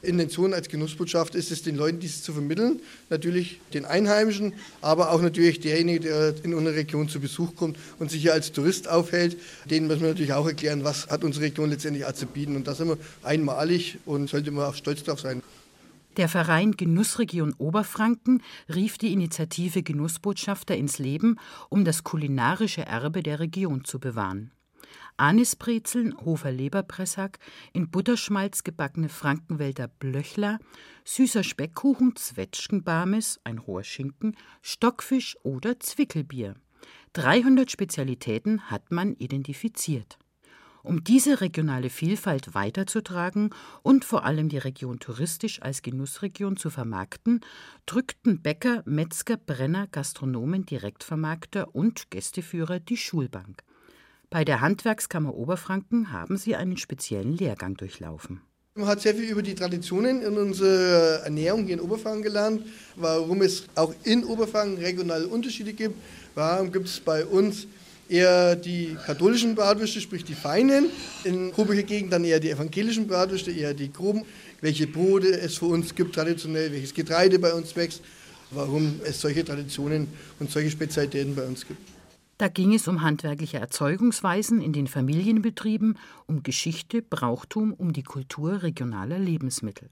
[0.03, 2.81] Intention als Genussbotschaft ist es, den Leuten dieses zu vermitteln.
[3.11, 8.11] Natürlich den Einheimischen, aber auch natürlich derjenige, der in unsere Region zu Besuch kommt und
[8.11, 9.37] sich hier als Tourist aufhält.
[9.71, 12.57] Denen müssen wir natürlich auch erklären, was hat unsere Region letztendlich auch zu bieten.
[12.57, 15.43] Und da sind wir einmalig und sollte man auch stolz drauf sein.
[16.17, 18.43] Der Verein Genussregion Oberfranken
[18.75, 21.37] rief die Initiative Genussbotschafter ins Leben,
[21.69, 24.51] um das kulinarische Erbe der Region zu bewahren.
[25.19, 27.39] Anisbrezeln, Hofer Leberpressack,
[27.73, 30.59] in Butterschmalz gebackene Frankenwälder Blöchler,
[31.05, 36.55] süßer Speckkuchen, Zwetschgenbarmes, ein hoher Schinken, Stockfisch oder Zwickelbier.
[37.15, 40.19] 300 Spezialitäten hat man identifiziert.
[40.83, 43.51] Um diese regionale Vielfalt weiterzutragen
[43.83, 47.41] und vor allem die Region touristisch als Genussregion zu vermarkten,
[47.85, 53.65] drückten Bäcker, Metzger, Brenner, Gastronomen, Direktvermarkter und Gästeführer die Schulbank.
[54.31, 58.43] Bei der Handwerkskammer Oberfranken haben sie einen speziellen Lehrgang durchlaufen.
[58.75, 63.41] Man hat sehr viel über die Traditionen in unserer Ernährung hier in Oberfranken gelernt, warum
[63.41, 65.95] es auch in Oberfranken regionale Unterschiede gibt.
[66.35, 67.67] Warum gibt es bei uns
[68.07, 70.91] eher die katholischen Bratwürste, sprich die feinen,
[71.25, 74.27] in Coburger Gegend dann eher die evangelischen Bratwürste, eher die groben,
[74.61, 78.03] welche Brote es für uns gibt traditionell, welches Getreide bei uns wächst,
[78.51, 80.07] warum es solche Traditionen
[80.39, 81.98] und solche Spezialitäten bei uns gibt.
[82.39, 88.63] Da ging es um handwerkliche Erzeugungsweisen in den Familienbetrieben, um Geschichte, Brauchtum, um die Kultur
[88.63, 89.91] regionaler Lebensmittel.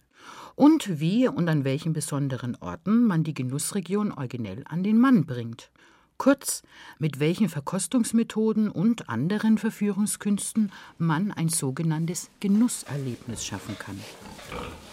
[0.54, 5.72] Und wie und an welchen besonderen Orten man die Genussregion originell an den Mann bringt.
[6.18, 6.62] Kurz,
[6.98, 14.00] mit welchen Verkostungsmethoden und anderen Verführungskünsten man ein sogenanntes Genusserlebnis schaffen kann.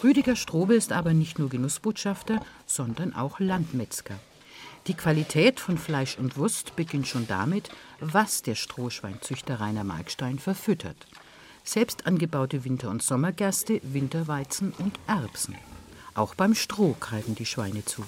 [0.04, 4.20] Rüdiger Strobe ist aber nicht nur Genussbotschafter, sondern auch Landmetzger.
[4.88, 7.70] Die Qualität von Fleisch und Wurst beginnt schon damit,
[8.02, 11.08] was der Strohschweinzüchter Rainer Markstein verfüttert.
[11.64, 15.56] Selbst angebaute Winter- und Sommergerste, Winterweizen und Erbsen.
[16.16, 18.04] Auch beim Stroh greifen die Schweine zu.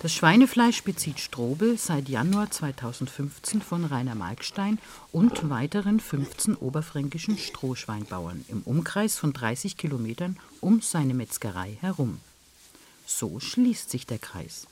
[0.00, 4.78] Das Schweinefleisch bezieht Strobel seit Januar 2015 von Rainer Markstein
[5.12, 12.20] und weiteren 15 oberfränkischen Strohschweinbauern im Umkreis von 30 Kilometern um seine Metzgerei herum.
[13.04, 14.66] So schließt sich der Kreis.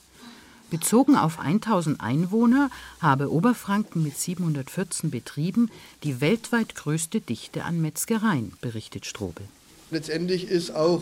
[0.69, 5.69] Bezogen auf 1000 Einwohner habe Oberfranken mit 714 Betrieben
[6.03, 9.45] die weltweit größte Dichte an Metzgereien, berichtet Strobel.
[9.91, 11.01] Letztendlich ist auch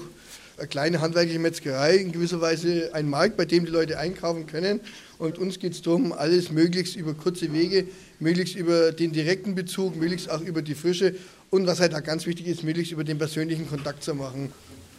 [0.58, 4.80] eine kleine handwerkliche Metzgerei in gewisser Weise ein Markt, bei dem die Leute einkaufen können.
[5.20, 7.86] Und uns geht es darum, alles möglichst über kurze Wege,
[8.20, 11.16] möglichst über den direkten Bezug, möglichst auch über die Frische
[11.50, 14.52] und was halt auch ganz wichtig ist, möglichst über den persönlichen Kontakt zu machen.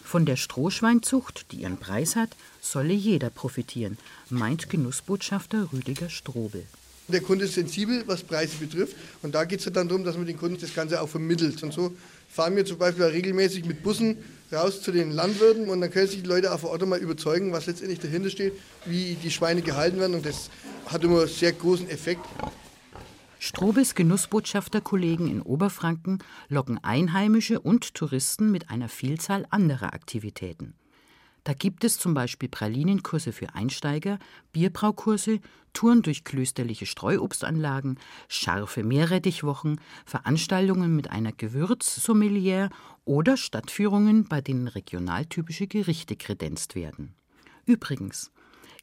[0.08, 2.30] Von der Strohschweinzucht, die ihren Preis hat,
[2.62, 3.98] solle jeder profitieren,
[4.30, 6.64] meint Genussbotschafter Rüdiger Strobel.
[7.08, 8.96] Der Kunde ist sensibel, was Preise betrifft.
[9.20, 11.62] Und da geht es dann darum, dass man den Kunden das Ganze auch vermittelt.
[11.62, 11.92] Und so
[12.30, 14.16] fahren wir zum Beispiel regelmäßig mit Bussen
[14.50, 17.52] raus zu den Landwirten und dann können sich die Leute auch vor Ort mal überzeugen,
[17.52, 18.54] was letztendlich dahinter steht,
[18.86, 20.14] wie die Schweine gehalten werden.
[20.14, 20.48] Und das
[20.86, 22.24] hat immer einen sehr großen Effekt.
[23.40, 30.74] Strobes Genussbotschafterkollegen in Oberfranken locken Einheimische und Touristen mit einer Vielzahl anderer Aktivitäten.
[31.44, 34.18] Da gibt es zum Beispiel Pralinenkurse für Einsteiger,
[34.52, 35.40] Bierbraukurse,
[35.72, 37.98] Touren durch klösterliche Streuobstanlagen,
[38.28, 42.70] scharfe Meerrettichwochen, Veranstaltungen mit einer Gewürzsommelier
[43.04, 47.14] oder Stadtführungen, bei denen regionaltypische Gerichte kredenzt werden.
[47.64, 48.30] Übrigens,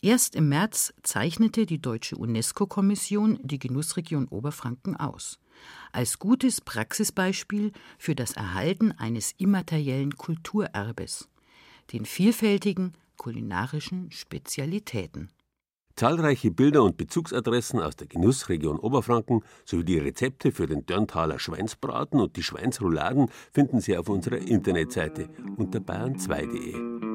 [0.06, 5.39] Erst im März zeichnete die Deutsche UNESCO-Kommission die Genussregion Oberfranken aus.
[5.91, 11.28] Als gutes Praxisbeispiel für das Erhalten eines immateriellen Kulturerbes,
[11.91, 15.32] den vielfältigen kulinarischen Spezialitäten.
[15.96, 22.20] Zahlreiche Bilder und Bezugsadressen aus der Genussregion Oberfranken sowie die Rezepte für den Dörnthaler Schweinsbraten
[22.20, 27.14] und die Schweinsrouladen finden Sie auf unserer Internetseite unter bayern2.de.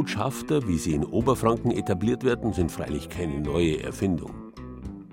[0.00, 4.30] Genussbotschafter, wie sie in Oberfranken etabliert werden, sind freilich keine neue Erfindung.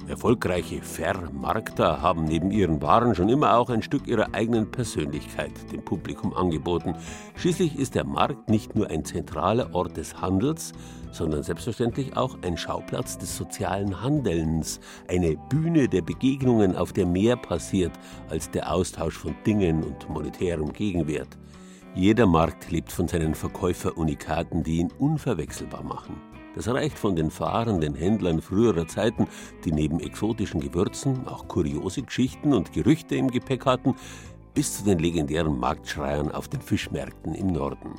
[0.08, 5.84] Erfolgreiche Vermarkter haben neben ihren Waren schon immer auch ein Stück ihrer eigenen Persönlichkeit dem
[5.84, 6.95] Publikum angeboten.
[7.36, 10.71] Schließlich ist der Markt nicht nur ein zentraler Ort des Handels,
[11.12, 17.36] sondern selbstverständlich auch ein Schauplatz des sozialen Handelns, eine Bühne der Begegnungen, auf der mehr
[17.36, 17.91] passiert
[18.30, 21.38] als der Austausch von Dingen und monetärem Gegenwert.
[21.97, 26.21] Jeder Markt lebt von seinen Verkäuferunikaten, die ihn unverwechselbar machen.
[26.53, 29.25] Das reicht von den fahrenden Händlern früherer Zeiten,
[29.65, 33.95] die neben exotischen Gewürzen auch kuriose Geschichten und Gerüchte im Gepäck hatten,
[34.53, 37.95] bis zu den legendären Marktschreiern auf den Fischmärkten im Norden.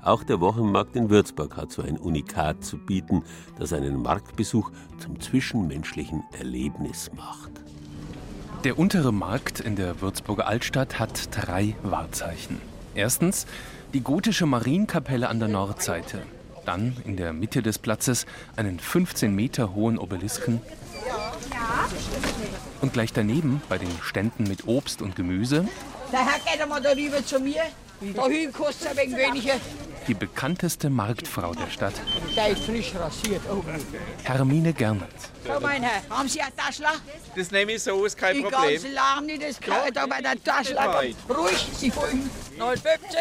[0.00, 3.22] Auch der Wochenmarkt in Würzburg hat so ein Unikat zu bieten,
[3.58, 7.50] das einen Marktbesuch zum zwischenmenschlichen Erlebnis macht.
[8.64, 12.71] Der untere Markt in der Würzburger Altstadt hat drei Wahrzeichen.
[12.94, 13.46] Erstens
[13.94, 16.22] die gotische Marienkapelle an der Nordseite.
[16.64, 18.26] Dann in der Mitte des Platzes
[18.56, 20.60] einen 15 Meter hohen Obelisken.
[22.80, 25.66] Und gleich daneben bei den Ständen mit Obst und Gemüse.
[26.12, 27.62] Der Herr geht mal darüber zu mir.
[28.14, 29.54] Da hinten kostet es ein wenig weniger.
[30.08, 31.94] Die bekannteste Marktfrau der Stadt.
[32.34, 33.42] Der ist frisch rasiert.
[33.48, 33.62] Oh.
[34.24, 35.08] Hermine Gernert.
[35.46, 36.94] So, mein Herr, haben Sie ein Taschler?
[37.36, 38.70] Das nehme ich so, ist kein ich Problem.
[38.84, 41.02] Ich kann nicht, das gehört da bei der Taschler.
[41.28, 42.28] Ruhig, Sie folgen.
[42.58, 43.18] 59.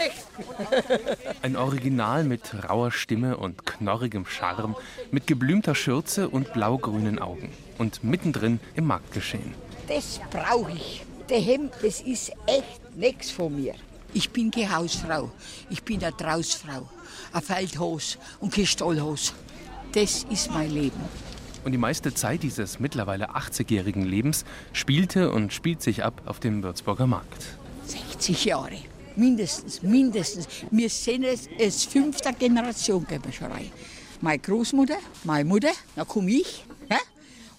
[1.42, 4.76] Ein Original mit rauer Stimme und knorrigem Charme,
[5.12, 7.52] mit geblümter Schürze und blaugrünen Augen.
[7.78, 9.54] Und mittendrin im Marktgeschehen.
[9.88, 11.04] Das brauche ich.
[11.30, 13.76] Der Hemd, das ist echt nichts von mir.
[14.14, 15.32] Ich bin keine Hausfrau.
[15.70, 16.90] Ich bin eine Trausfrau.
[17.32, 19.34] Eine Feldhose und keine Stollhose.
[19.94, 21.00] Das ist mein Leben.
[21.64, 26.64] Und die meiste Zeit dieses mittlerweile 80-jährigen Lebens spielte und spielt sich ab auf dem
[26.64, 27.58] Würzburger Markt.
[27.86, 28.78] 60 Jahre.
[29.16, 30.48] Mindestens, mindestens.
[30.72, 33.06] Wir sind es als fünfte Generation,
[33.42, 33.72] rein.
[34.22, 36.64] Meine Großmutter, meine Mutter, dann komme ich.
[36.90, 36.98] Hä?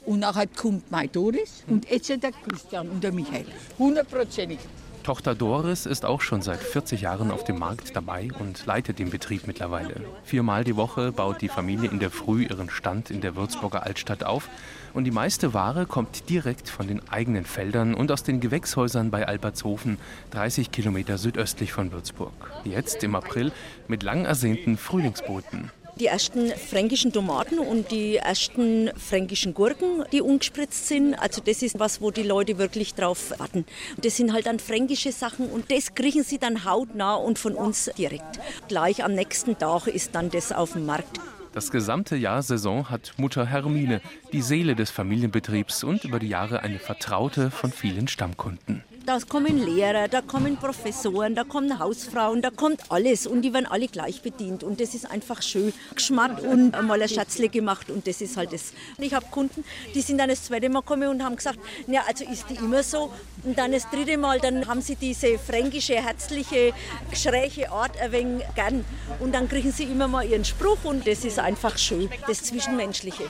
[0.07, 3.47] Und nachher kommt meine Doris und jetzt der Christian und der Michael.
[3.79, 4.59] Hundertprozentig.
[5.03, 9.11] Tochter Doris ist auch schon seit 40 Jahren auf dem Markt dabei und leitet den
[9.11, 9.95] Betrieb mittlerweile.
[10.23, 14.23] Viermal die Woche baut die Familie in der Früh ihren Stand in der Würzburger Altstadt
[14.23, 14.49] auf
[14.95, 19.27] und die meiste Ware kommt direkt von den eigenen Feldern und aus den Gewächshäusern bei
[19.27, 19.99] Albertshofen,
[20.31, 22.33] 30 Kilometer südöstlich von Würzburg.
[22.65, 23.51] Jetzt im April
[23.89, 30.89] mit lang ersehnten Frühlingsboten die ersten fränkischen Tomaten und die ersten fränkischen Gurken, die ungespritzt
[30.89, 31.15] sind.
[31.15, 33.65] Also das ist was, wo die Leute wirklich drauf warten.
[34.01, 37.91] Das sind halt dann fränkische Sachen und das kriegen sie dann hautnah und von uns
[37.97, 38.41] direkt.
[38.69, 41.21] Gleich am nächsten Tag ist dann das auf dem Markt.
[41.53, 44.01] Das gesamte Jahr Saison hat Mutter Hermine,
[44.33, 48.83] die Seele des Familienbetriebs und über die Jahre eine Vertraute von vielen Stammkunden.
[49.05, 53.67] Da kommen Lehrer, da kommen Professoren, da kommen Hausfrauen, da kommt alles und die werden
[53.67, 55.73] alle gleich bedient und das ist einfach schön.
[55.97, 58.73] Geschmack und einmal ein Schatzle gemacht und das ist halt das.
[58.99, 62.25] Ich habe Kunden, die sind dann das zweite Mal gekommen und haben gesagt, ja also
[62.25, 63.13] ist die immer so
[63.43, 66.73] und dann das dritte Mal, dann haben sie diese fränkische, herzliche,
[67.13, 68.85] schräge Art ein wenig gern
[69.19, 73.25] und dann kriegen sie immer mal ihren Spruch und das ist einfach schön, das Zwischenmenschliche.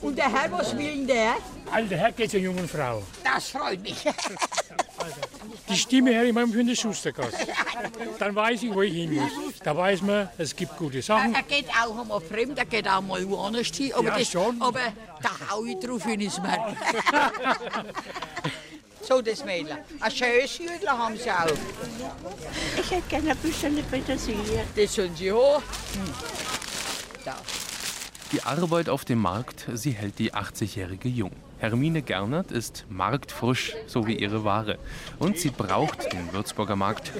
[0.00, 1.34] Und der Herr, was will denn der?
[1.70, 3.02] Also der Herr geht zur jungen Frau.
[3.22, 4.02] Das freut mich.
[5.68, 7.46] Die Stimme her ich immer für eine Schustergasse.
[8.18, 9.30] Dann weiß ich, wo ich hin muss.
[9.62, 11.34] Da weiß man, es gibt gute Sachen.
[11.34, 13.92] Er geht auch mal fremd, er geht auch mal woanders hin.
[13.94, 14.60] Aber, Ja, das, schon.
[14.62, 14.80] aber
[15.22, 16.74] da hau ich drauf, ich es merke.
[19.02, 19.76] so, das Mädel.
[20.00, 21.46] Ein schönes Hütchen haben sie auch.
[22.80, 24.64] Ich hätte gerne ein bisschen Petersilie.
[24.74, 25.62] Das sollen sie haben.
[25.94, 26.14] Hm.
[27.24, 27.36] Da.
[28.32, 31.32] Die Arbeit auf dem Markt, sie hält die 80-Jährige jung.
[31.60, 34.78] Hermine Gernert ist marktfrisch, so wie ihre Ware.
[35.18, 37.10] Und sie braucht den Würzburger Markt.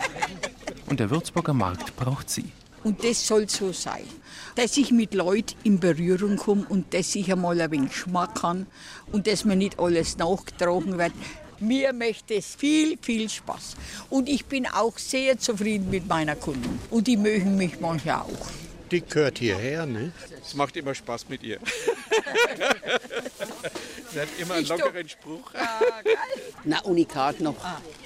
[0.87, 2.45] Und der Würzburger Markt braucht sie.
[2.85, 4.05] Und das soll so sein.
[4.55, 8.67] Dass ich mit Leuten in Berührung komme und dass ich einmal ein wenig Geschmack habe
[9.11, 11.13] und dass mir nicht alles nachgetragen wird.
[11.59, 13.75] Mir macht es viel, viel Spaß.
[14.09, 16.79] Und ich bin auch sehr zufrieden mit meiner Kunden.
[16.91, 18.47] Und die mögen mich manchmal auch.
[18.93, 20.13] Die gehört hierher, ne?
[20.41, 21.59] Es macht immer Spaß mit ihr.
[24.11, 25.53] Sie hat immer einen lockeren Spruch.
[26.65, 27.57] Na, Unikat noch.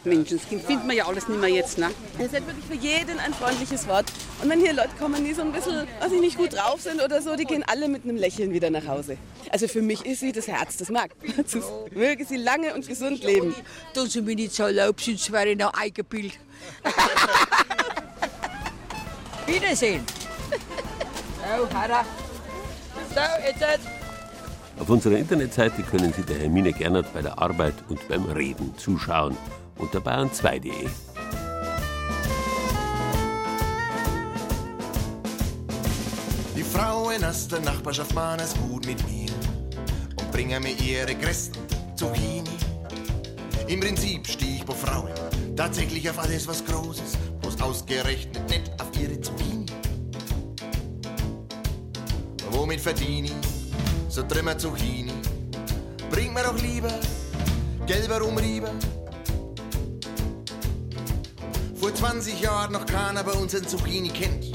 [0.05, 1.91] Menschenskind findet man ja alles nicht mehr jetzt, ne?
[2.19, 4.07] Es hat wirklich für jeden ein freundliches Wort.
[4.43, 7.01] Und wenn hier Leute kommen, die so ein bisschen, weiß ich nicht, gut drauf sind
[7.01, 9.17] oder so, die gehen alle mit einem Lächeln wieder nach Hause.
[9.51, 11.63] Also für mich ist sie das Herz des Marktes.
[11.93, 13.55] Möge sie lange und gesund leben.
[13.95, 16.39] Tun Sie mir nicht so erlaubt, sonst wäre ich noch eingebildet.
[19.47, 20.05] Wiedersehen.
[21.43, 22.05] Oh, Harra.
[23.15, 24.02] So, jetzt.
[24.83, 29.37] Auf unserer Internetseite können Sie der Hermine Gernert bei der Arbeit und beim Reden zuschauen
[29.79, 30.73] unter bayern2.de.
[36.57, 39.31] Die Frauen aus der Nachbarschaft machen es gut mit mir
[40.19, 41.63] und bringen mir ihre größten
[41.95, 42.51] Zucchini.
[43.69, 45.13] Im Prinzip stehe ich bei Frauen
[45.57, 49.67] tatsächlich auf alles, was groß ist, bloß ausgerechnet nicht auf ihre Zucchini.
[52.51, 53.62] Womit verdiene ich
[54.13, 55.13] so trimmer Zucchini?
[56.11, 56.93] Bring mir doch lieber
[57.87, 58.71] gelber Umrieber.
[61.75, 64.53] Vor 20 Jahren noch keiner bei uns ein Zucchini kennt.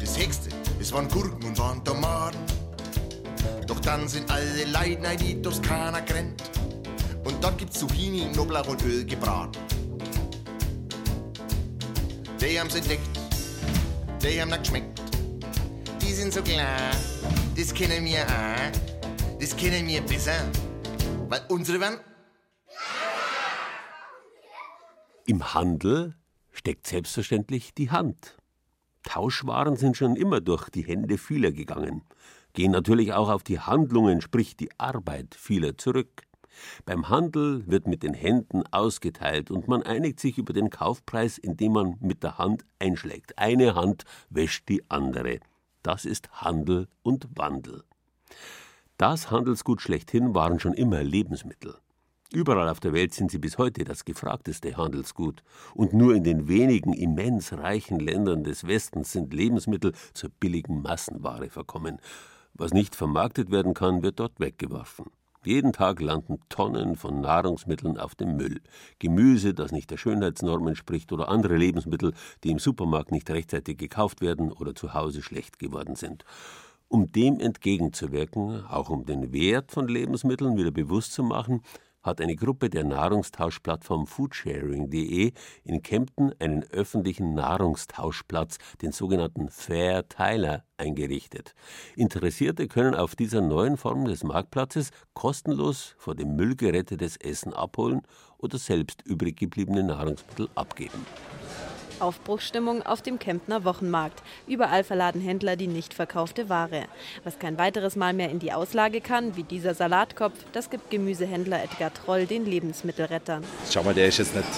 [0.00, 0.48] Das Hexte,
[0.80, 2.38] es waren Gurken und waren Tomaten.
[3.68, 6.42] Doch dann sind alle Leiden ein die Toskana grennt.
[7.24, 9.58] Und dort gibt's Zucchini in Knoblauch und Öl gebraten.
[12.40, 13.08] Die haben's entdeckt,
[14.20, 15.03] die haben geschmeckt.
[16.00, 16.90] Die sind so klar,
[17.56, 18.94] das kennen wir auch.
[19.40, 20.50] Das kennen wir besser.
[21.28, 21.98] Weil unsere waren
[25.26, 26.14] Im Handel
[26.52, 28.36] steckt selbstverständlich die Hand.
[29.02, 32.02] Tauschwaren sind schon immer durch die Hände vieler gegangen,
[32.54, 36.22] gehen natürlich auch auf die Handlungen, sprich die Arbeit vieler zurück.
[36.84, 41.72] Beim Handel wird mit den Händen ausgeteilt und man einigt sich über den Kaufpreis, indem
[41.72, 43.38] man mit der Hand einschlägt.
[43.38, 45.40] Eine Hand wäscht die andere.
[45.84, 47.84] Das ist Handel und Wandel.
[48.96, 51.76] Das Handelsgut schlechthin waren schon immer Lebensmittel.
[52.32, 55.42] Überall auf der Welt sind sie bis heute das gefragteste Handelsgut.
[55.74, 61.50] Und nur in den wenigen immens reichen Ländern des Westens sind Lebensmittel zur billigen Massenware
[61.50, 62.00] verkommen.
[62.54, 65.10] Was nicht vermarktet werden kann, wird dort weggeworfen.
[65.46, 68.62] Jeden Tag landen Tonnen von Nahrungsmitteln auf dem Müll.
[68.98, 74.22] Gemüse, das nicht der Schönheitsnorm entspricht, oder andere Lebensmittel, die im Supermarkt nicht rechtzeitig gekauft
[74.22, 76.24] werden oder zu Hause schlecht geworden sind.
[76.88, 81.62] Um dem entgegenzuwirken, auch um den Wert von Lebensmitteln wieder bewusst zu machen,
[82.04, 85.32] hat eine Gruppe der Nahrungstauschplattform Foodsharing.de
[85.64, 91.54] in Kempten einen öffentlichen Nahrungstauschplatz, den sogenannten Fair Teiler, eingerichtet.
[91.96, 98.02] Interessierte können auf dieser neuen Form des Marktplatzes kostenlos vor dem Müll gerettetes Essen abholen
[98.38, 101.06] oder selbst übrig gebliebene Nahrungsmittel abgeben.
[102.00, 104.22] Aufbruchsstimmung auf dem Kemptner Wochenmarkt.
[104.46, 106.84] Überall verladen Händler die nicht verkaufte Ware.
[107.24, 111.62] Was kein weiteres Mal mehr in die Auslage kann, wie dieser Salatkopf, das gibt Gemüsehändler
[111.62, 113.44] Edgar Troll den Lebensmittelrettern.
[113.70, 114.48] Schau mal, der ist jetzt nicht,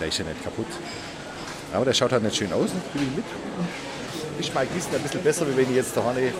[0.00, 0.66] der ist ja nicht kaputt.
[1.72, 3.24] Aber der schaut halt nicht schön aus, fühle ich mit.
[4.38, 6.32] Ich mag diesen ein bisschen besser, wie wenn ich jetzt da vorne,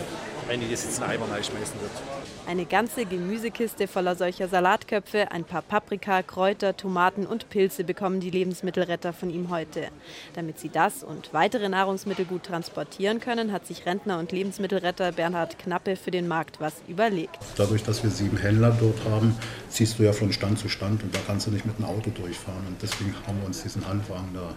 [0.47, 2.18] wenn ich das jetzt in einen Eimer reinschmeißen würde.
[2.49, 8.31] Eine ganze Gemüsekiste voller solcher Salatköpfe, ein paar Paprika, Kräuter, Tomaten und Pilze bekommen die
[8.31, 9.89] Lebensmittelretter von ihm heute.
[10.33, 15.59] Damit sie das und weitere Nahrungsmittel gut transportieren können, hat sich Rentner und Lebensmittelretter Bernhard
[15.59, 17.37] Knappe für den Markt was überlegt.
[17.55, 19.35] Dadurch, dass wir sieben Händler dort haben,
[19.69, 22.09] ziehst du ja von Stand zu Stand und da kannst du nicht mit einem Auto
[22.09, 22.65] durchfahren.
[22.65, 24.55] Und deswegen haben wir uns diesen Handwagen da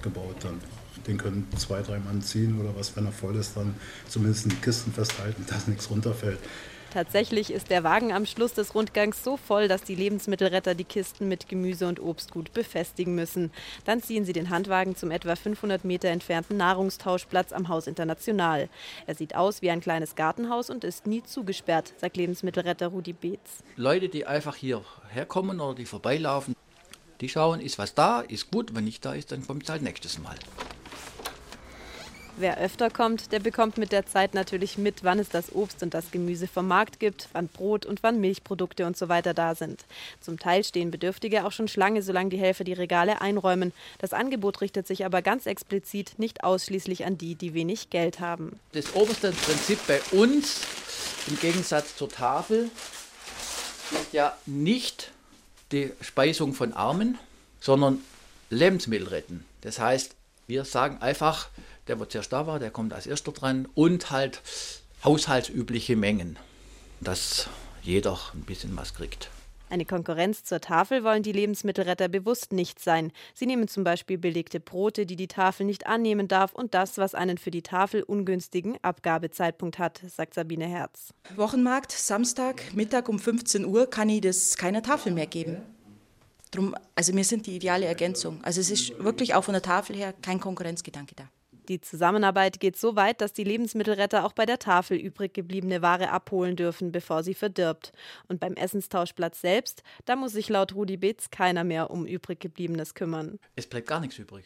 [0.00, 0.62] gebaut dann.
[1.06, 3.74] Den können zwei, drei Mann ziehen oder was, wenn er voll ist, dann
[4.08, 6.38] zumindest die Kisten festhalten, dass nichts runterfällt.
[6.92, 11.26] Tatsächlich ist der Wagen am Schluss des Rundgangs so voll, dass die Lebensmittelretter die Kisten
[11.26, 13.50] mit Gemüse und Obst gut befestigen müssen.
[13.86, 18.68] Dann ziehen sie den Handwagen zum etwa 500 Meter entfernten Nahrungstauschplatz am Haus International.
[19.06, 23.62] Er sieht aus wie ein kleines Gartenhaus und ist nie zugesperrt, sagt Lebensmittelretter Rudi Beetz.
[23.76, 26.54] Leute, die einfach hierher kommen oder die vorbeilaufen,
[27.22, 29.80] Die schauen, ist was da, ist gut, wenn nicht da ist, dann kommt es halt
[29.82, 30.34] nächstes Mal.
[32.38, 35.92] Wer öfter kommt, der bekommt mit der Zeit natürlich mit, wann es das Obst und
[35.92, 39.84] das Gemüse vom Markt gibt, wann Brot und wann Milchprodukte und so weiter da sind.
[40.20, 43.72] Zum Teil stehen Bedürftige auch schon Schlange, solange die Helfer die Regale einräumen.
[43.98, 48.58] Das Angebot richtet sich aber ganz explizit nicht ausschließlich an die, die wenig Geld haben.
[48.72, 50.62] Das oberste Prinzip bei uns,
[51.28, 52.70] im Gegensatz zur Tafel,
[53.92, 55.12] ist ja nicht
[55.70, 57.18] die Speisung von Armen,
[57.60, 57.98] sondern
[58.48, 59.44] Lebensmittel retten.
[59.60, 60.14] Das heißt,
[60.46, 61.48] wir sagen einfach,
[61.88, 64.42] der, wo zuerst da war, der kommt als erster dran und halt
[65.04, 66.38] haushaltsübliche Mengen,
[67.00, 67.48] dass
[67.82, 69.30] jeder ein bisschen was kriegt.
[69.72, 73.10] Eine Konkurrenz zur Tafel wollen die Lebensmittelretter bewusst nicht sein.
[73.32, 77.14] Sie nehmen zum Beispiel belegte Brote, die die Tafel nicht annehmen darf, und das, was
[77.14, 81.14] einen für die Tafel ungünstigen Abgabezeitpunkt hat, sagt Sabine Herz.
[81.36, 85.62] Wochenmarkt, Samstag, Mittag um 15 Uhr kann ich das keiner Tafel mehr geben.
[86.50, 88.44] Drum, also wir sind die ideale Ergänzung.
[88.44, 91.24] Also es ist wirklich auch von der Tafel her kein Konkurrenzgedanke da.
[91.68, 96.10] Die Zusammenarbeit geht so weit, dass die Lebensmittelretter auch bei der Tafel übrig gebliebene Ware
[96.10, 97.92] abholen dürfen, bevor sie verdirbt.
[98.28, 102.94] Und beim Essenstauschplatz selbst, da muss sich laut Rudi Betz keiner mehr um übrig gebliebenes
[102.94, 103.38] kümmern.
[103.54, 104.44] Es bleibt gar nichts übrig.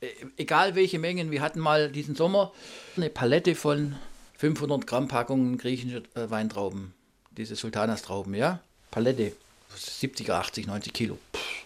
[0.00, 2.52] E egal welche Mengen, wir hatten mal diesen Sommer
[2.96, 3.94] eine Palette von
[4.38, 6.92] 500 Gramm Packungen griechische äh, Weintrauben,
[7.30, 9.32] diese Sultanas-Trauben, ja, Palette,
[9.76, 11.18] 70, 80, 90 Kilo.
[11.32, 11.64] Pff.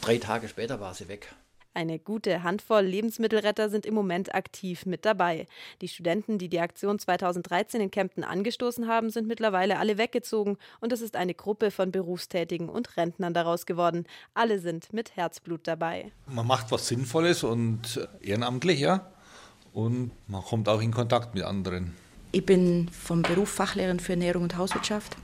[0.00, 1.32] Drei Tage später war sie weg.
[1.76, 5.48] Eine gute Handvoll Lebensmittelretter sind im Moment aktiv mit dabei.
[5.80, 10.92] Die Studenten, die die Aktion 2013 in Kempten angestoßen haben, sind mittlerweile alle weggezogen und
[10.92, 14.06] es ist eine Gruppe von Berufstätigen und Rentnern daraus geworden.
[14.34, 16.12] Alle sind mit Herzblut dabei.
[16.28, 19.10] Man macht was Sinnvolles und ehrenamtlich, ja.
[19.72, 21.96] Und man kommt auch in Kontakt mit anderen.
[22.30, 25.16] Ich bin vom Beruf Fachlehrerin für Ernährung und Hauswirtschaft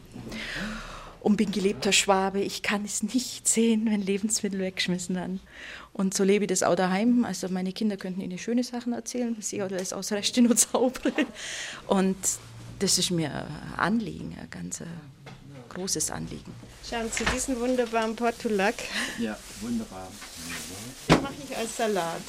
[1.20, 2.40] und bin gelebter Schwabe.
[2.40, 5.40] Ich kann es nicht sehen, wenn Lebensmittel weggeschmissen werden.
[5.92, 7.24] Und so lebe ich das auch daheim.
[7.24, 11.12] Also meine Kinder könnten ihnen schöne Sachen erzählen, was ich alles ausreste und zaubere.
[11.86, 12.16] Und
[12.78, 13.46] das ist mir ein
[13.76, 14.82] Anliegen, ein ganz
[15.68, 16.52] großes Anliegen.
[16.88, 18.74] Schauen Sie diesen wunderbaren Portulak.
[19.18, 20.08] Ja, wunderbar.
[21.08, 22.22] Den mache ich als Salat.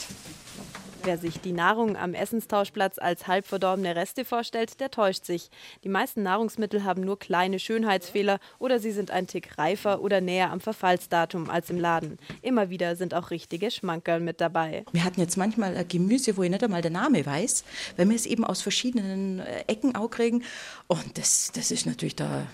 [1.04, 5.50] Wer sich die Nahrung am Essenstauschplatz als halb verdorbene Reste vorstellt, der täuscht sich.
[5.84, 10.52] Die meisten Nahrungsmittel haben nur kleine Schönheitsfehler oder sie sind ein Tick reifer oder näher
[10.52, 12.20] am Verfallsdatum als im Laden.
[12.44, 14.86] Immer wieder sind auch richtige Schmankerl mit dabei.
[14.92, 17.64] Wir hatten jetzt manchmal ein Gemüse, wo ich nicht einmal der Name weiß,
[17.98, 20.44] weil wir es eben aus verschiedenen äh, Ecken auch kriegen.
[20.88, 22.48] Und das, das ist natürlich da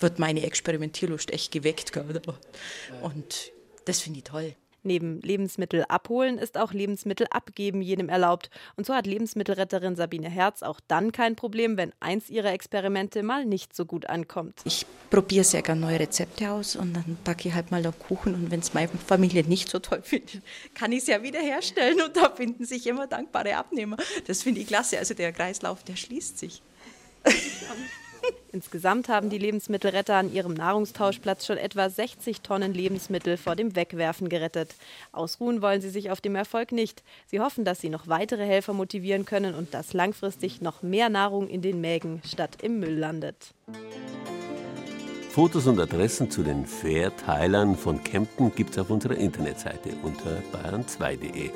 [0.00, 1.92] wird meine Experimentierlust echt geweckt.
[3.00, 3.52] Und
[3.86, 4.54] das finde ich toll.
[4.84, 8.50] Neben Lebensmittel abholen ist auch Lebensmittel abgeben jedem erlaubt.
[8.76, 13.46] Und so hat Lebensmittelretterin Sabine Herz auch dann kein Problem, wenn eins ihrer Experimente mal
[13.46, 14.60] nicht so gut ankommt.
[14.64, 18.34] Ich probiere sehr gerne neue Rezepte aus und dann backe ich halt mal einen Kuchen.
[18.34, 20.42] Und wenn es meine Familie nicht so toll findet,
[20.74, 22.00] kann ich es ja wieder herstellen.
[22.02, 23.96] Und da finden sich immer dankbare Abnehmer.
[24.26, 24.98] Das finde ich klasse.
[24.98, 26.62] Also der Kreislauf, der schließt sich.
[28.52, 34.28] Insgesamt haben die Lebensmittelretter an ihrem Nahrungstauschplatz schon etwa 60 Tonnen Lebensmittel vor dem Wegwerfen
[34.28, 34.74] gerettet.
[35.12, 37.02] Ausruhen wollen sie sich auf dem Erfolg nicht.
[37.26, 41.48] Sie hoffen, dass sie noch weitere Helfer motivieren können und dass langfristig noch mehr Nahrung
[41.48, 43.54] in den Mägen statt im Müll landet.
[45.30, 51.50] Fotos und Adressen zu den Fair-Teilern von Kempten gibt es auf unserer Internetseite unter bayern2.de.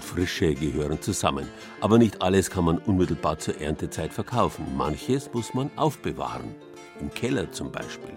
[0.00, 1.46] Frische gehören zusammen.
[1.80, 4.64] Aber nicht alles kann man unmittelbar zur Erntezeit verkaufen.
[4.76, 6.54] Manches muss man aufbewahren.
[7.00, 8.14] Im Keller zum Beispiel.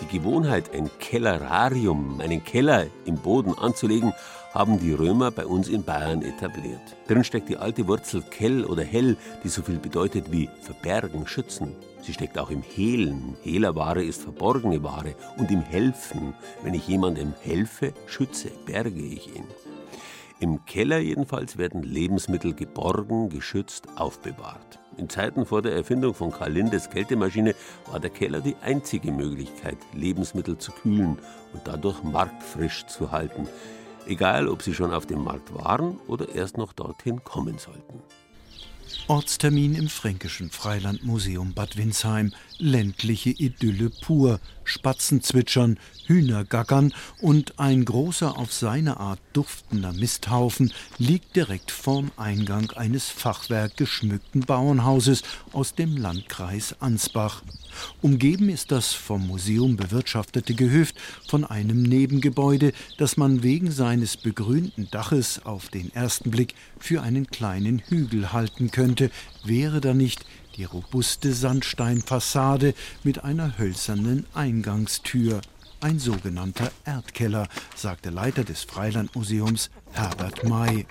[0.00, 4.12] Die Gewohnheit, ein Kellerarium, einen Keller im Boden anzulegen,
[4.52, 6.96] haben die Römer bei uns in Bayern etabliert.
[7.08, 11.74] Drin steckt die alte Wurzel Kell oder Hell, die so viel bedeutet wie verbergen, schützen.
[12.02, 13.36] Sie steckt auch im Hehlen.
[13.42, 15.14] Hehlerware ist verborgene Ware.
[15.38, 16.34] Und im Helfen.
[16.62, 19.46] Wenn ich jemandem helfe, schütze, berge ich ihn.
[20.40, 24.80] Im Keller jedenfalls werden Lebensmittel geborgen, geschützt, aufbewahrt.
[24.96, 27.54] In Zeiten vor der Erfindung von Karl Lindes Kältemaschine
[27.90, 31.18] war der Keller die einzige Möglichkeit, Lebensmittel zu kühlen
[31.52, 33.48] und dadurch marktfrisch zu halten,
[34.06, 38.02] egal ob sie schon auf dem Markt waren oder erst noch dorthin kommen sollten.
[39.08, 42.32] Ortstermin im Fränkischen Freilandmuseum Bad Windsheim.
[42.58, 44.40] Ländliche Idylle pur.
[44.64, 52.10] Spatzen zwitschern, Hühner gackern und ein großer auf seine Art duftender Misthaufen liegt direkt vorm
[52.16, 57.42] Eingang eines Fachwerk geschmückten Bauernhauses aus dem Landkreis Ansbach.
[58.00, 60.96] Umgeben ist das vom Museum bewirtschaftete Gehöft
[61.26, 67.26] von einem Nebengebäude, das man wegen seines begrünten Daches auf den ersten Blick für einen
[67.26, 69.10] kleinen Hügel halten könnte,
[69.44, 70.24] wäre da nicht
[70.56, 75.40] die robuste Sandsteinfassade mit einer hölzernen Eingangstür.
[75.80, 80.86] Ein sogenannter Erdkeller, sagt der Leiter des Freilandmuseums Herbert May.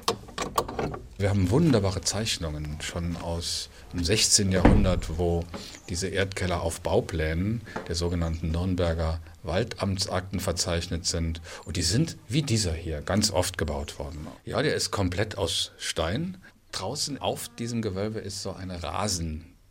[1.17, 4.51] Wir haben wunderbare Zeichnungen schon aus dem 16.
[4.51, 5.45] Jahrhundert, wo
[5.87, 11.41] diese Erdkeller auf Bauplänen der sogenannten Nürnberger Waldamtsakten verzeichnet sind.
[11.65, 14.27] Und die sind wie dieser hier ganz oft gebaut worden.
[14.43, 16.37] Ja, der ist komplett aus Stein.
[16.71, 18.83] Draußen auf diesem Gewölbe ist so eine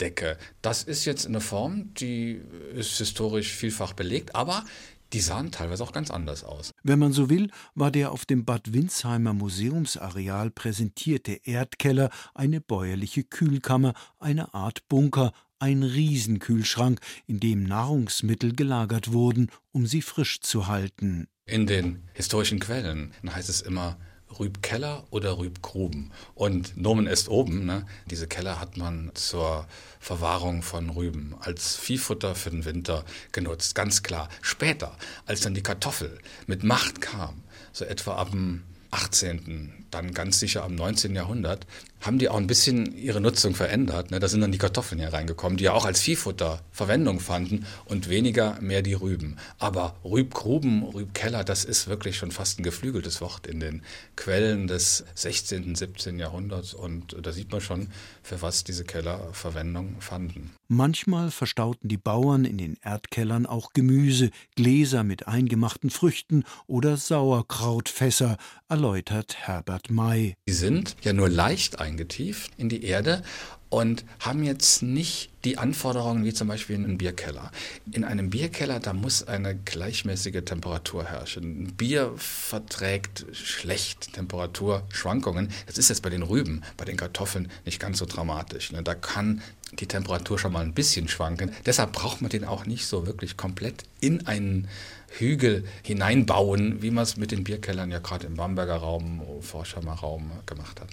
[0.03, 0.39] Rasendecke.
[0.61, 2.41] Das ist jetzt eine Form, die
[2.75, 4.65] ist historisch vielfach belegt, aber
[5.13, 6.73] die sahen teilweise auch ganz anders aus.
[6.83, 13.23] Wenn man so will, war der auf dem Bad Windsheimer Museumsareal präsentierte Erdkeller eine bäuerliche
[13.23, 20.67] Kühlkammer, eine Art Bunker, ein Riesenkühlschrank, in dem Nahrungsmittel gelagert wurden, um sie frisch zu
[20.67, 21.29] halten.
[21.45, 23.99] In den historischen Quellen heißt es immer
[24.39, 26.11] Rübkeller oder Rübgruben.
[26.35, 27.65] Und Nomen ist oben.
[27.67, 27.87] Ne?
[28.11, 29.67] Diese Keller hat man zur
[30.01, 33.75] Verwahrung von Rüben als Viehfutter für den Winter genutzt.
[33.75, 34.29] Ganz klar.
[34.41, 40.39] Später, als dann die Kartoffel mit Macht kam, so etwa ab dem 18., dann ganz
[40.39, 41.15] sicher am 19.
[41.15, 41.67] Jahrhundert,
[42.03, 44.11] haben die auch ein bisschen ihre Nutzung verändert.
[44.11, 44.21] Ne?
[44.21, 48.09] Da sind dann die Kartoffeln hier reingekommen, die ja auch als Viehfutter Verwendung fanden und
[48.09, 49.37] weniger mehr die Rüben.
[49.59, 53.83] Aber Rübgruben, Rübkeller, das ist wirklich schon fast ein geflügeltes Wort in den
[54.17, 56.19] Quellen des 16., 17.
[56.19, 56.75] Jahrhunderts.
[56.75, 57.89] Und da sieht man schon,
[58.23, 60.51] für was diese Keller Verwendung fanden.
[60.69, 68.39] Manchmal verstauten die Bauern in den Erdkellern auch Gemüse, Gläser mit eingemachten Früchten oder Sauerkrautfässer,
[68.71, 70.35] erläutert Herbert May.
[70.49, 73.23] Die sind ja nur leicht eingetieft in die Erde
[73.69, 77.51] und haben jetzt nicht die Anforderungen wie zum Beispiel in einem Bierkeller.
[77.91, 81.63] In einem Bierkeller, da muss eine gleichmäßige Temperatur herrschen.
[81.63, 85.49] Ein Bier verträgt schlecht Temperaturschwankungen.
[85.67, 88.73] Das ist jetzt bei den Rüben, bei den Kartoffeln nicht ganz so dramatisch.
[88.73, 88.83] Ne?
[88.83, 89.41] Da kann
[89.79, 91.51] die Temperatur schon mal ein bisschen schwanken.
[91.65, 94.69] Deshalb braucht man den auch nicht so wirklich komplett in einen
[95.09, 100.31] Hügel hineinbauen, wie man es mit den Bierkellern ja gerade im Bamberger Raum, Forschheimer Raum
[100.45, 100.89] gemacht hat.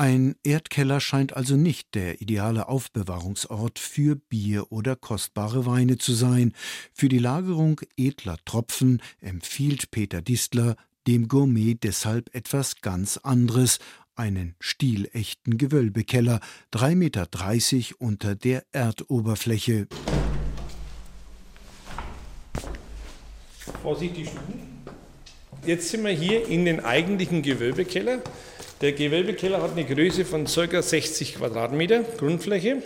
[0.00, 6.54] Ein Erdkeller scheint also nicht der ideale Aufbewahrungsort für Bier oder kostbare Weine zu sein.
[6.94, 10.76] Für die Lagerung edler Tropfen empfiehlt Peter Distler
[11.06, 13.78] dem Gourmet deshalb etwas ganz anderes,
[14.14, 16.40] einen stilechten Gewölbekeller,
[16.72, 19.86] 3,30 Meter unter der Erdoberfläche.
[23.82, 24.30] Vorsichtig
[25.66, 28.22] Jetzt sind wir hier in den eigentlichen Gewölbekeller.
[28.80, 30.80] Der Gewölbekeller hat eine Größe von ca.
[30.80, 32.82] 60 Quadratmeter Grundfläche.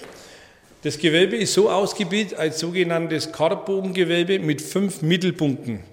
[0.82, 5.84] Das Gewölbe ist so ausgebildet als sogenanntes Korbbogengewölbe mit fünf Mittelpunkten.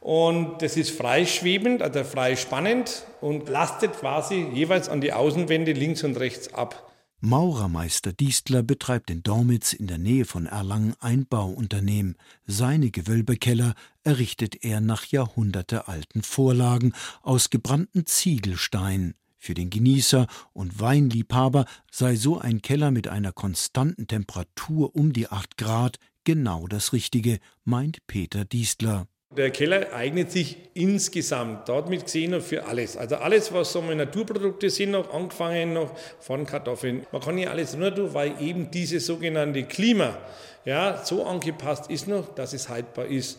[0.00, 6.18] Und das ist freischwebend, also freispannend und lastet quasi jeweils an die Außenwände links und
[6.18, 6.92] rechts ab.
[7.20, 12.16] Maurermeister Diestler betreibt in Dormitz in der Nähe von Erlangen ein Bauunternehmen.
[12.46, 13.74] Seine Gewölbekeller
[14.04, 16.92] errichtet er nach jahrhundertealten Vorlagen
[17.22, 19.14] aus gebrannten Ziegelstein.
[19.38, 25.28] Für den Genießer und Weinliebhaber sei so ein Keller mit einer konstanten Temperatur um die
[25.28, 29.06] 8 Grad genau das Richtige, meint Peter Diestler.
[29.36, 32.96] Der Keller eignet sich insgesamt, damit gesehen, für alles.
[32.96, 37.06] Also alles, was so Naturprodukte sind, noch angefangen noch von Kartoffeln.
[37.12, 40.18] Man kann hier alles nur tun, weil eben dieses sogenannte Klima
[40.64, 43.38] ja, so angepasst ist noch, dass es haltbar ist.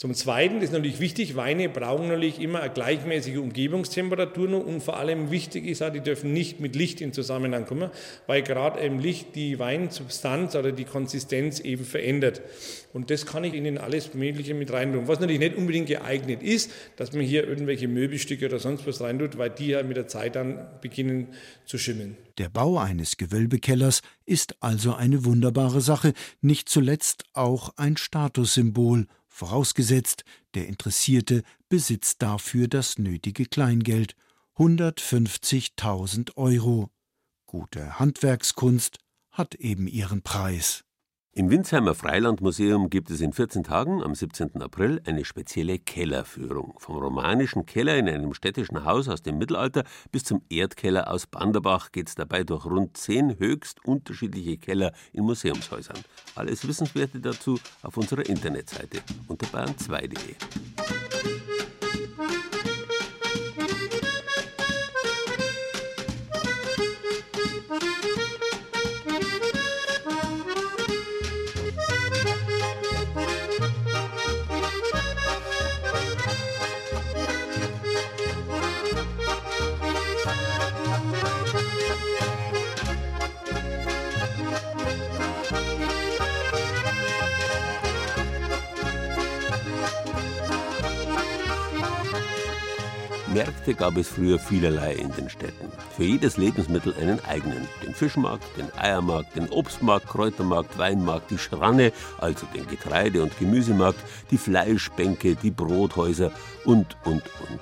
[0.00, 5.30] Zum Zweiten ist natürlich wichtig, Weine brauchen natürlich immer eine gleichmäßige Umgebungstemperatur und vor allem
[5.30, 7.90] wichtig ist auch, die dürfen nicht mit Licht in Zusammenhang kommen,
[8.26, 12.40] weil gerade im Licht die Weinsubstanz oder die Konsistenz eben verändert.
[12.94, 15.06] Und das kann ich Ihnen alles Mögliche mit reinbringen.
[15.06, 19.36] Was natürlich nicht unbedingt geeignet ist, dass man hier irgendwelche Möbelstücke oder sonst was reintut,
[19.36, 21.26] weil die ja mit der Zeit dann beginnen
[21.66, 22.16] zu schimmeln.
[22.38, 30.24] Der Bau eines Gewölbekellers ist also eine wunderbare Sache, nicht zuletzt auch ein Statussymbol– vorausgesetzt,
[30.54, 34.14] der Interessierte besitzt dafür das nötige Kleingeld
[34.56, 36.90] 150.000 Euro.
[37.46, 38.98] Gute Handwerkskunst
[39.30, 40.84] hat eben ihren Preis.
[41.32, 44.60] Im Winsheimer Freilandmuseum gibt es in 14 Tagen am 17.
[44.60, 46.74] April eine spezielle Kellerführung.
[46.78, 51.92] Vom romanischen Keller in einem städtischen Haus aus dem Mittelalter bis zum Erdkeller aus Banderbach
[51.92, 55.98] geht es dabei durch rund zehn höchst unterschiedliche Keller in Museumshäusern.
[56.34, 60.34] Alles Wissenswerte dazu auf unserer Internetseite unter bayern2.de.
[93.70, 95.70] Märkte gab es früher vielerlei in den Städten.
[95.96, 97.68] Für jedes Lebensmittel einen eigenen.
[97.84, 104.00] Den Fischmarkt, den Eiermarkt, den Obstmarkt, Kräutermarkt, Weinmarkt, die Schranne, also den Getreide- und Gemüsemarkt,
[104.30, 106.32] die Fleischbänke, die Brothäuser
[106.64, 107.60] und, und, und.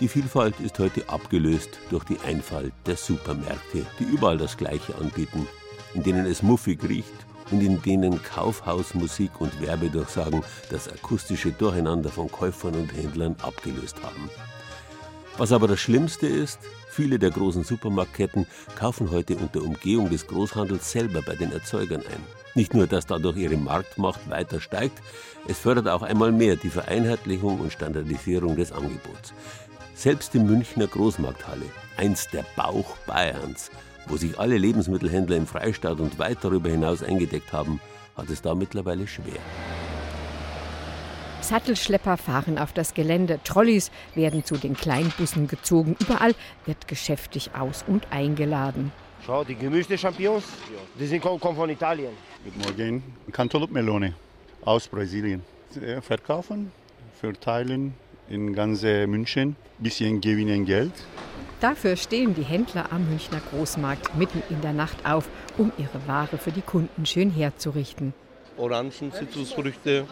[0.00, 5.46] Die Vielfalt ist heute abgelöst durch die Einfalt der Supermärkte, die überall das Gleiche anbieten,
[5.94, 7.14] in denen es muffig riecht
[7.52, 14.28] und in denen Kaufhausmusik und Werbedurchsagen das akustische Durcheinander von Käufern und Händlern abgelöst haben.
[15.36, 18.46] Was aber das Schlimmste ist, viele der großen Supermarktketten
[18.78, 22.24] kaufen heute unter Umgehung des Großhandels selber bei den Erzeugern ein.
[22.54, 25.02] Nicht nur, dass dadurch ihre Marktmacht weiter steigt,
[25.48, 29.34] es fördert auch einmal mehr die Vereinheitlichung und Standardisierung des Angebots.
[29.96, 31.66] Selbst die Münchner Großmarkthalle,
[31.96, 33.72] einst der Bauch Bayerns,
[34.06, 37.80] wo sich alle Lebensmittelhändler im Freistaat und weit darüber hinaus eingedeckt haben,
[38.16, 39.40] hat es da mittlerweile schwer.
[41.44, 45.94] Sattelschlepper fahren auf das Gelände, Trolleys werden zu den Kleinbussen gezogen.
[46.00, 46.34] Überall
[46.64, 48.92] wird geschäftig aus- und eingeladen.
[49.26, 50.44] Schau, die Gemüse-Champignons,
[50.98, 52.12] die sind, kommen von Italien.
[52.44, 54.14] Guten Morgen, Cantaloupe-Melone
[54.64, 55.42] aus Brasilien.
[56.00, 56.72] Verkaufen,
[57.20, 57.92] verteilen
[58.30, 60.92] in ganz München, bisschen gewinnen Geld.
[61.60, 65.28] Dafür stehen die Händler am Münchner Großmarkt mitten in der Nacht auf,
[65.58, 68.14] um ihre Ware für die Kunden schön herzurichten.
[68.56, 70.06] Orangen, Zitrusfrüchte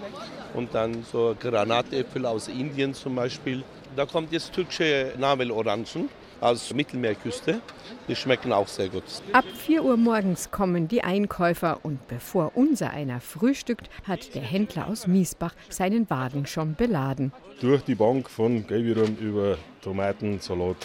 [0.55, 3.62] und dann so Granatäpfel aus Indien zum Beispiel.
[3.97, 6.09] Da kommt jetzt türkische Navelorangen
[6.40, 7.61] aus Mittelmeerküste.
[8.09, 9.05] Die schmecken auch sehr gut.
[9.32, 14.88] Ab 4 Uhr morgens kommen die Einkäufer und bevor unser einer frühstückt, hat der Händler
[14.88, 17.32] aus Miesbach seinen Wagen schon beladen.
[17.61, 20.76] Durch die Bank von Gelbirum über Tomaten, Salat,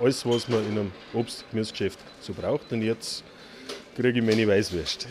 [0.00, 2.72] alles was man in einem Obst-Gemüsegeschäft so braucht.
[2.72, 3.22] Und jetzt
[3.94, 5.06] kriege ich meine Weißwürste.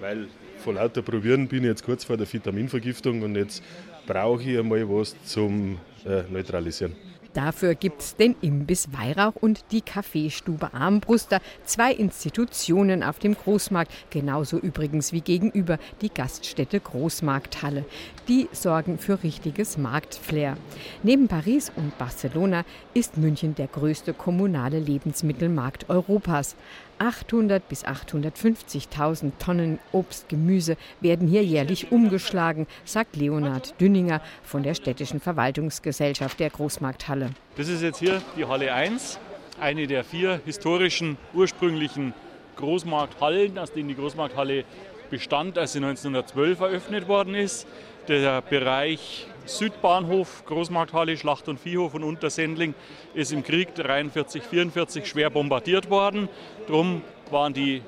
[0.00, 0.28] Weil
[0.66, 3.62] von lauter Probieren bin ich jetzt kurz vor der Vitaminvergiftung und jetzt
[4.04, 6.96] brauche ich einmal was zum äh, Neutralisieren.
[7.34, 13.92] Dafür gibt es den Imbiss Weihrauch und die Kaffeestube Armbruster, zwei Institutionen auf dem Großmarkt,
[14.08, 17.84] genauso übrigens wie gegenüber die Gaststätte Großmarkthalle.
[18.26, 20.56] Die sorgen für richtiges Marktflair.
[21.02, 22.64] Neben Paris und Barcelona
[22.94, 26.56] ist München der größte kommunale Lebensmittelmarkt Europas.
[26.98, 34.74] 800 bis 850.000 Tonnen Obst, Gemüse werden hier jährlich umgeschlagen, sagt Leonhard Dünninger von der
[34.74, 37.30] städtischen Verwaltungsgesellschaft der Großmarkthalle.
[37.56, 39.18] Das ist jetzt hier die Halle 1,
[39.60, 42.14] eine der vier historischen ursprünglichen
[42.56, 44.64] Großmarkthallen, aus denen die Großmarkthalle
[45.10, 47.66] bestand, als sie 1912 eröffnet worden ist.
[48.08, 52.74] Der Bereich Südbahnhof, Großmarkthalle, Schlacht- und Viehhof und Untersendling
[53.14, 56.28] ist im Krieg 43, 44 schwer bombardiert worden.
[56.66, 57.82] Darum waren die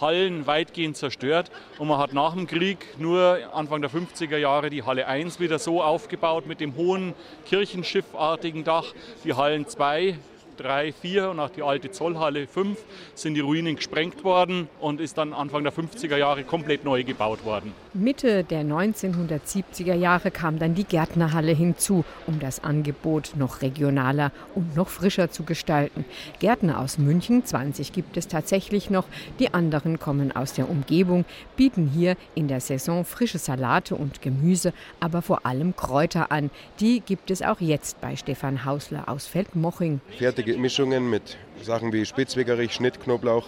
[0.00, 4.82] Hallen weitgehend zerstört und man hat nach dem Krieg nur Anfang der 50er Jahre die
[4.82, 7.14] Halle 1 wieder so aufgebaut mit dem hohen
[7.46, 8.92] kirchenschiffartigen Dach.
[9.22, 10.18] Die Hallen 2
[10.56, 12.78] 3, 4 und auch die alte Zollhalle 5
[13.14, 17.44] sind die Ruinen gesprengt worden und ist dann Anfang der 50er Jahre komplett neu gebaut
[17.44, 17.72] worden.
[17.92, 24.74] Mitte der 1970er Jahre kam dann die Gärtnerhalle hinzu, um das Angebot noch regionaler und
[24.74, 26.04] noch frischer zu gestalten.
[26.40, 29.04] Gärtner aus München, 20 gibt es tatsächlich noch,
[29.38, 31.24] die anderen kommen aus der Umgebung,
[31.56, 36.50] bieten hier in der Saison frische Salate und Gemüse, aber vor allem Kräuter an.
[36.80, 40.00] Die gibt es auch jetzt bei Stefan Hausler aus Feldmoching.
[40.44, 43.46] Fertige Mischungen mit Sachen wie Spitzwegerich, Schnittknoblauch,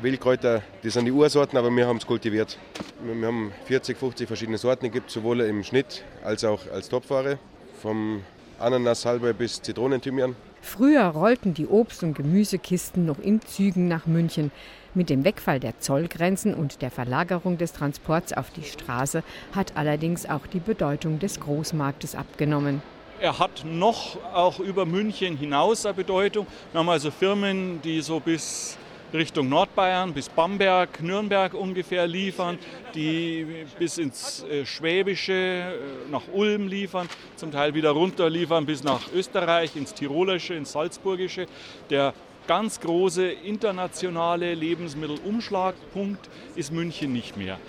[0.00, 2.58] Wildkräuter, das sind die Ursorten, aber wir haben es kultiviert.
[3.00, 7.38] Wir haben 40, 50 verschiedene Sorten, es gibt sowohl im Schnitt als auch als Topfware,
[7.80, 8.24] vom
[8.58, 10.34] Ananas halber bis Zitronenthymian.
[10.62, 14.50] Früher rollten die Obst- und Gemüsekisten noch in Zügen nach München.
[14.94, 19.22] Mit dem Wegfall der Zollgrenzen und der Verlagerung des Transports auf die Straße
[19.54, 22.82] hat allerdings auch die Bedeutung des Großmarktes abgenommen.
[23.22, 26.44] Er hat noch auch über München hinaus eine Bedeutung.
[26.72, 28.76] Wir haben also Firmen, die so bis
[29.14, 32.58] Richtung Nordbayern bis Bamberg, Nürnberg ungefähr liefern,
[32.96, 38.82] die bis ins äh, Schwäbische, äh, nach Ulm liefern, zum Teil wieder runter liefern bis
[38.82, 41.46] nach Österreich, ins Tirolische, ins Salzburgische.
[41.90, 42.14] Der
[42.48, 47.60] ganz große internationale Lebensmittelumschlagpunkt ist München nicht mehr.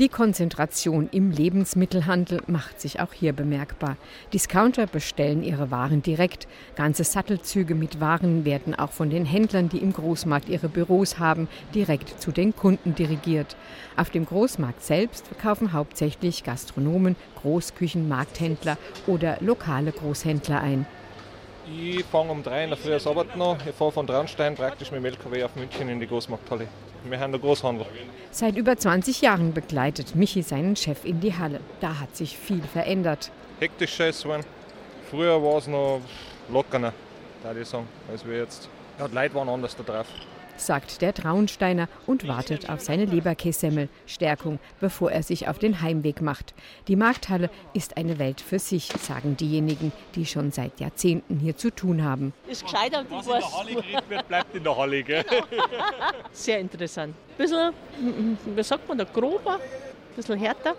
[0.00, 3.98] Die Konzentration im Lebensmittelhandel macht sich auch hier bemerkbar.
[4.32, 6.48] Discounter bestellen ihre Waren direkt.
[6.74, 11.48] Ganze Sattelzüge mit Waren werden auch von den Händlern, die im Großmarkt ihre Büros haben,
[11.74, 13.56] direkt zu den Kunden dirigiert.
[13.94, 20.86] Auf dem Großmarkt selbst verkaufen hauptsächlich Gastronomen, Großküchen, Markthändler oder lokale Großhändler ein.
[21.72, 23.56] Ich fange um drei in der Früh das Arbeit noch.
[23.64, 26.66] Ich fahre von Traunstein praktisch mit dem LKW auf München in die Großmarkthalle.
[27.04, 27.86] Wir haben der Großhandel.
[28.30, 31.60] Seit über 20 Jahren begleitet Michi seinen Chef in die Halle.
[31.80, 33.30] Da hat sich viel verändert.
[33.60, 34.44] Hektischer ist es
[35.10, 36.00] Früher war es noch
[36.50, 36.92] lockerer,
[37.42, 38.68] würde ich sagen, als wir jetzt.
[38.98, 40.06] Ja, die Leute waren anders da drauf
[40.60, 46.20] sagt der Traunsteiner und wartet auf seine Leberkässemmel, Stärkung, bevor er sich auf den Heimweg
[46.20, 46.54] macht.
[46.88, 51.70] Die Markthalle ist eine Welt für sich, sagen diejenigen, die schon seit Jahrzehnten hier zu
[51.70, 52.32] tun haben.
[52.48, 55.02] Ist gescheiter, was in der Halle geredet wird, bleibt in der Halle.
[55.02, 55.24] Gell?
[56.32, 57.14] Sehr interessant.
[57.30, 57.72] Ein bisschen,
[58.54, 60.74] wie sagt man, der grober, ein bisschen härter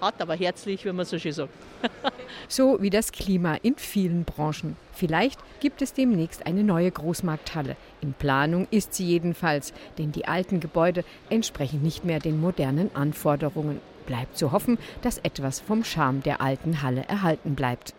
[0.00, 1.52] hart, aber herzlich, wie man so schön sagt.
[2.48, 4.76] so wie das Klima in vielen Branchen.
[4.92, 7.76] Vielleicht gibt es demnächst eine neue Großmarkthalle.
[8.00, 13.80] In Planung ist sie jedenfalls, denn die alten Gebäude entsprechen nicht mehr den modernen Anforderungen.
[14.06, 17.94] Bleibt zu hoffen, dass etwas vom Charme der alten Halle erhalten bleibt.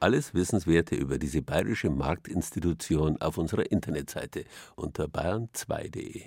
[0.00, 4.44] Alles Wissenswerte über diese bayerische Marktinstitution auf unserer Internetseite
[4.76, 6.24] unter bayern2.de.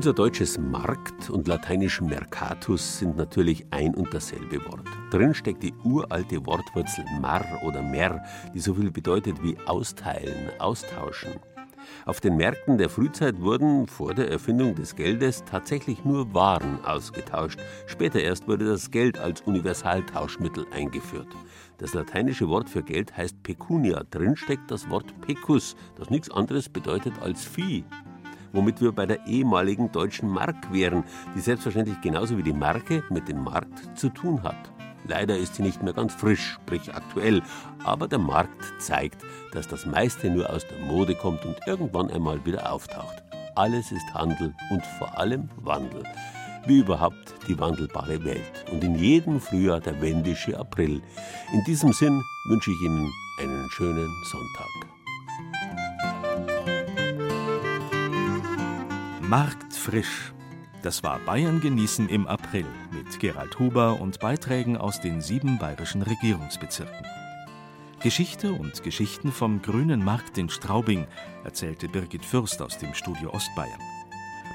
[0.00, 4.86] Unser deutsches Markt und lateinisch Mercatus sind natürlich ein und dasselbe Wort.
[5.10, 8.24] Drin steckt die uralte Wortwurzel mar oder mer,
[8.54, 11.32] die so viel bedeutet wie austeilen, austauschen.
[12.06, 17.60] Auf den Märkten der Frühzeit wurden vor der Erfindung des Geldes tatsächlich nur Waren ausgetauscht.
[17.86, 21.28] Später erst wurde das Geld als Universaltauschmittel eingeführt.
[21.76, 24.02] Das lateinische Wort für Geld heißt pecunia.
[24.10, 27.84] Drin steckt das Wort pecus, das nichts anderes bedeutet als Vieh
[28.52, 33.28] womit wir bei der ehemaligen deutschen Mark wären, die selbstverständlich genauso wie die Marke mit
[33.28, 34.70] dem Markt zu tun hat.
[35.06, 37.42] Leider ist sie nicht mehr ganz frisch, sprich aktuell,
[37.84, 39.22] aber der Markt zeigt,
[39.52, 43.22] dass das meiste nur aus der Mode kommt und irgendwann einmal wieder auftaucht.
[43.56, 46.04] Alles ist Handel und vor allem Wandel.
[46.66, 48.64] Wie überhaupt die wandelbare Welt.
[48.70, 51.02] Und in jedem Frühjahr der wendische April.
[51.52, 54.99] In diesem Sinn wünsche ich Ihnen einen schönen Sonntag.
[59.30, 60.32] Marktfrisch.
[60.82, 66.02] Das war Bayern genießen im April mit Gerald Huber und Beiträgen aus den sieben bayerischen
[66.02, 67.06] Regierungsbezirken.
[68.02, 71.06] Geschichte und Geschichten vom grünen Markt in Straubing
[71.44, 73.78] erzählte Birgit Fürst aus dem Studio Ostbayern.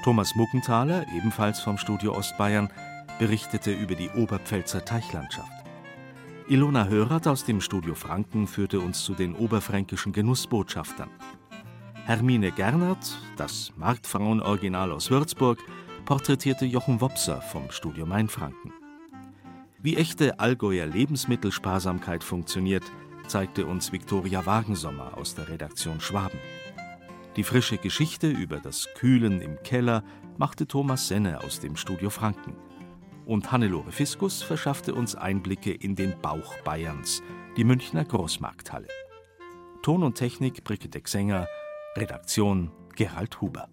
[0.04, 2.70] Thomas Muckenthaler, ebenfalls vom Studio Ostbayern,
[3.18, 5.64] berichtete über die Oberpfälzer Teichlandschaft.
[6.48, 11.08] Ilona Hörath aus dem Studio Franken führte uns zu den oberfränkischen Genussbotschaftern.
[12.06, 15.58] Hermine Gernert, das Marktfrauen-Original aus Würzburg,
[16.04, 18.72] porträtierte Jochen Wopser vom Studio Mainfranken.
[19.82, 22.84] Wie echte Allgäuer Lebensmittelsparsamkeit funktioniert,
[23.26, 26.38] zeigte uns Viktoria Wagensommer aus der Redaktion Schwaben.
[27.34, 30.04] Die frische Geschichte über das Kühlen im Keller
[30.38, 32.54] machte Thomas Senne aus dem Studio Franken.
[33.24, 37.20] Und Hannelore Fiskus verschaffte uns Einblicke in den Bauch Bayerns,
[37.56, 38.86] die Münchner Großmarkthalle.
[39.82, 41.48] Ton und Technik Brigitte Xenger,
[41.96, 43.68] Redaktion Gerald Huber.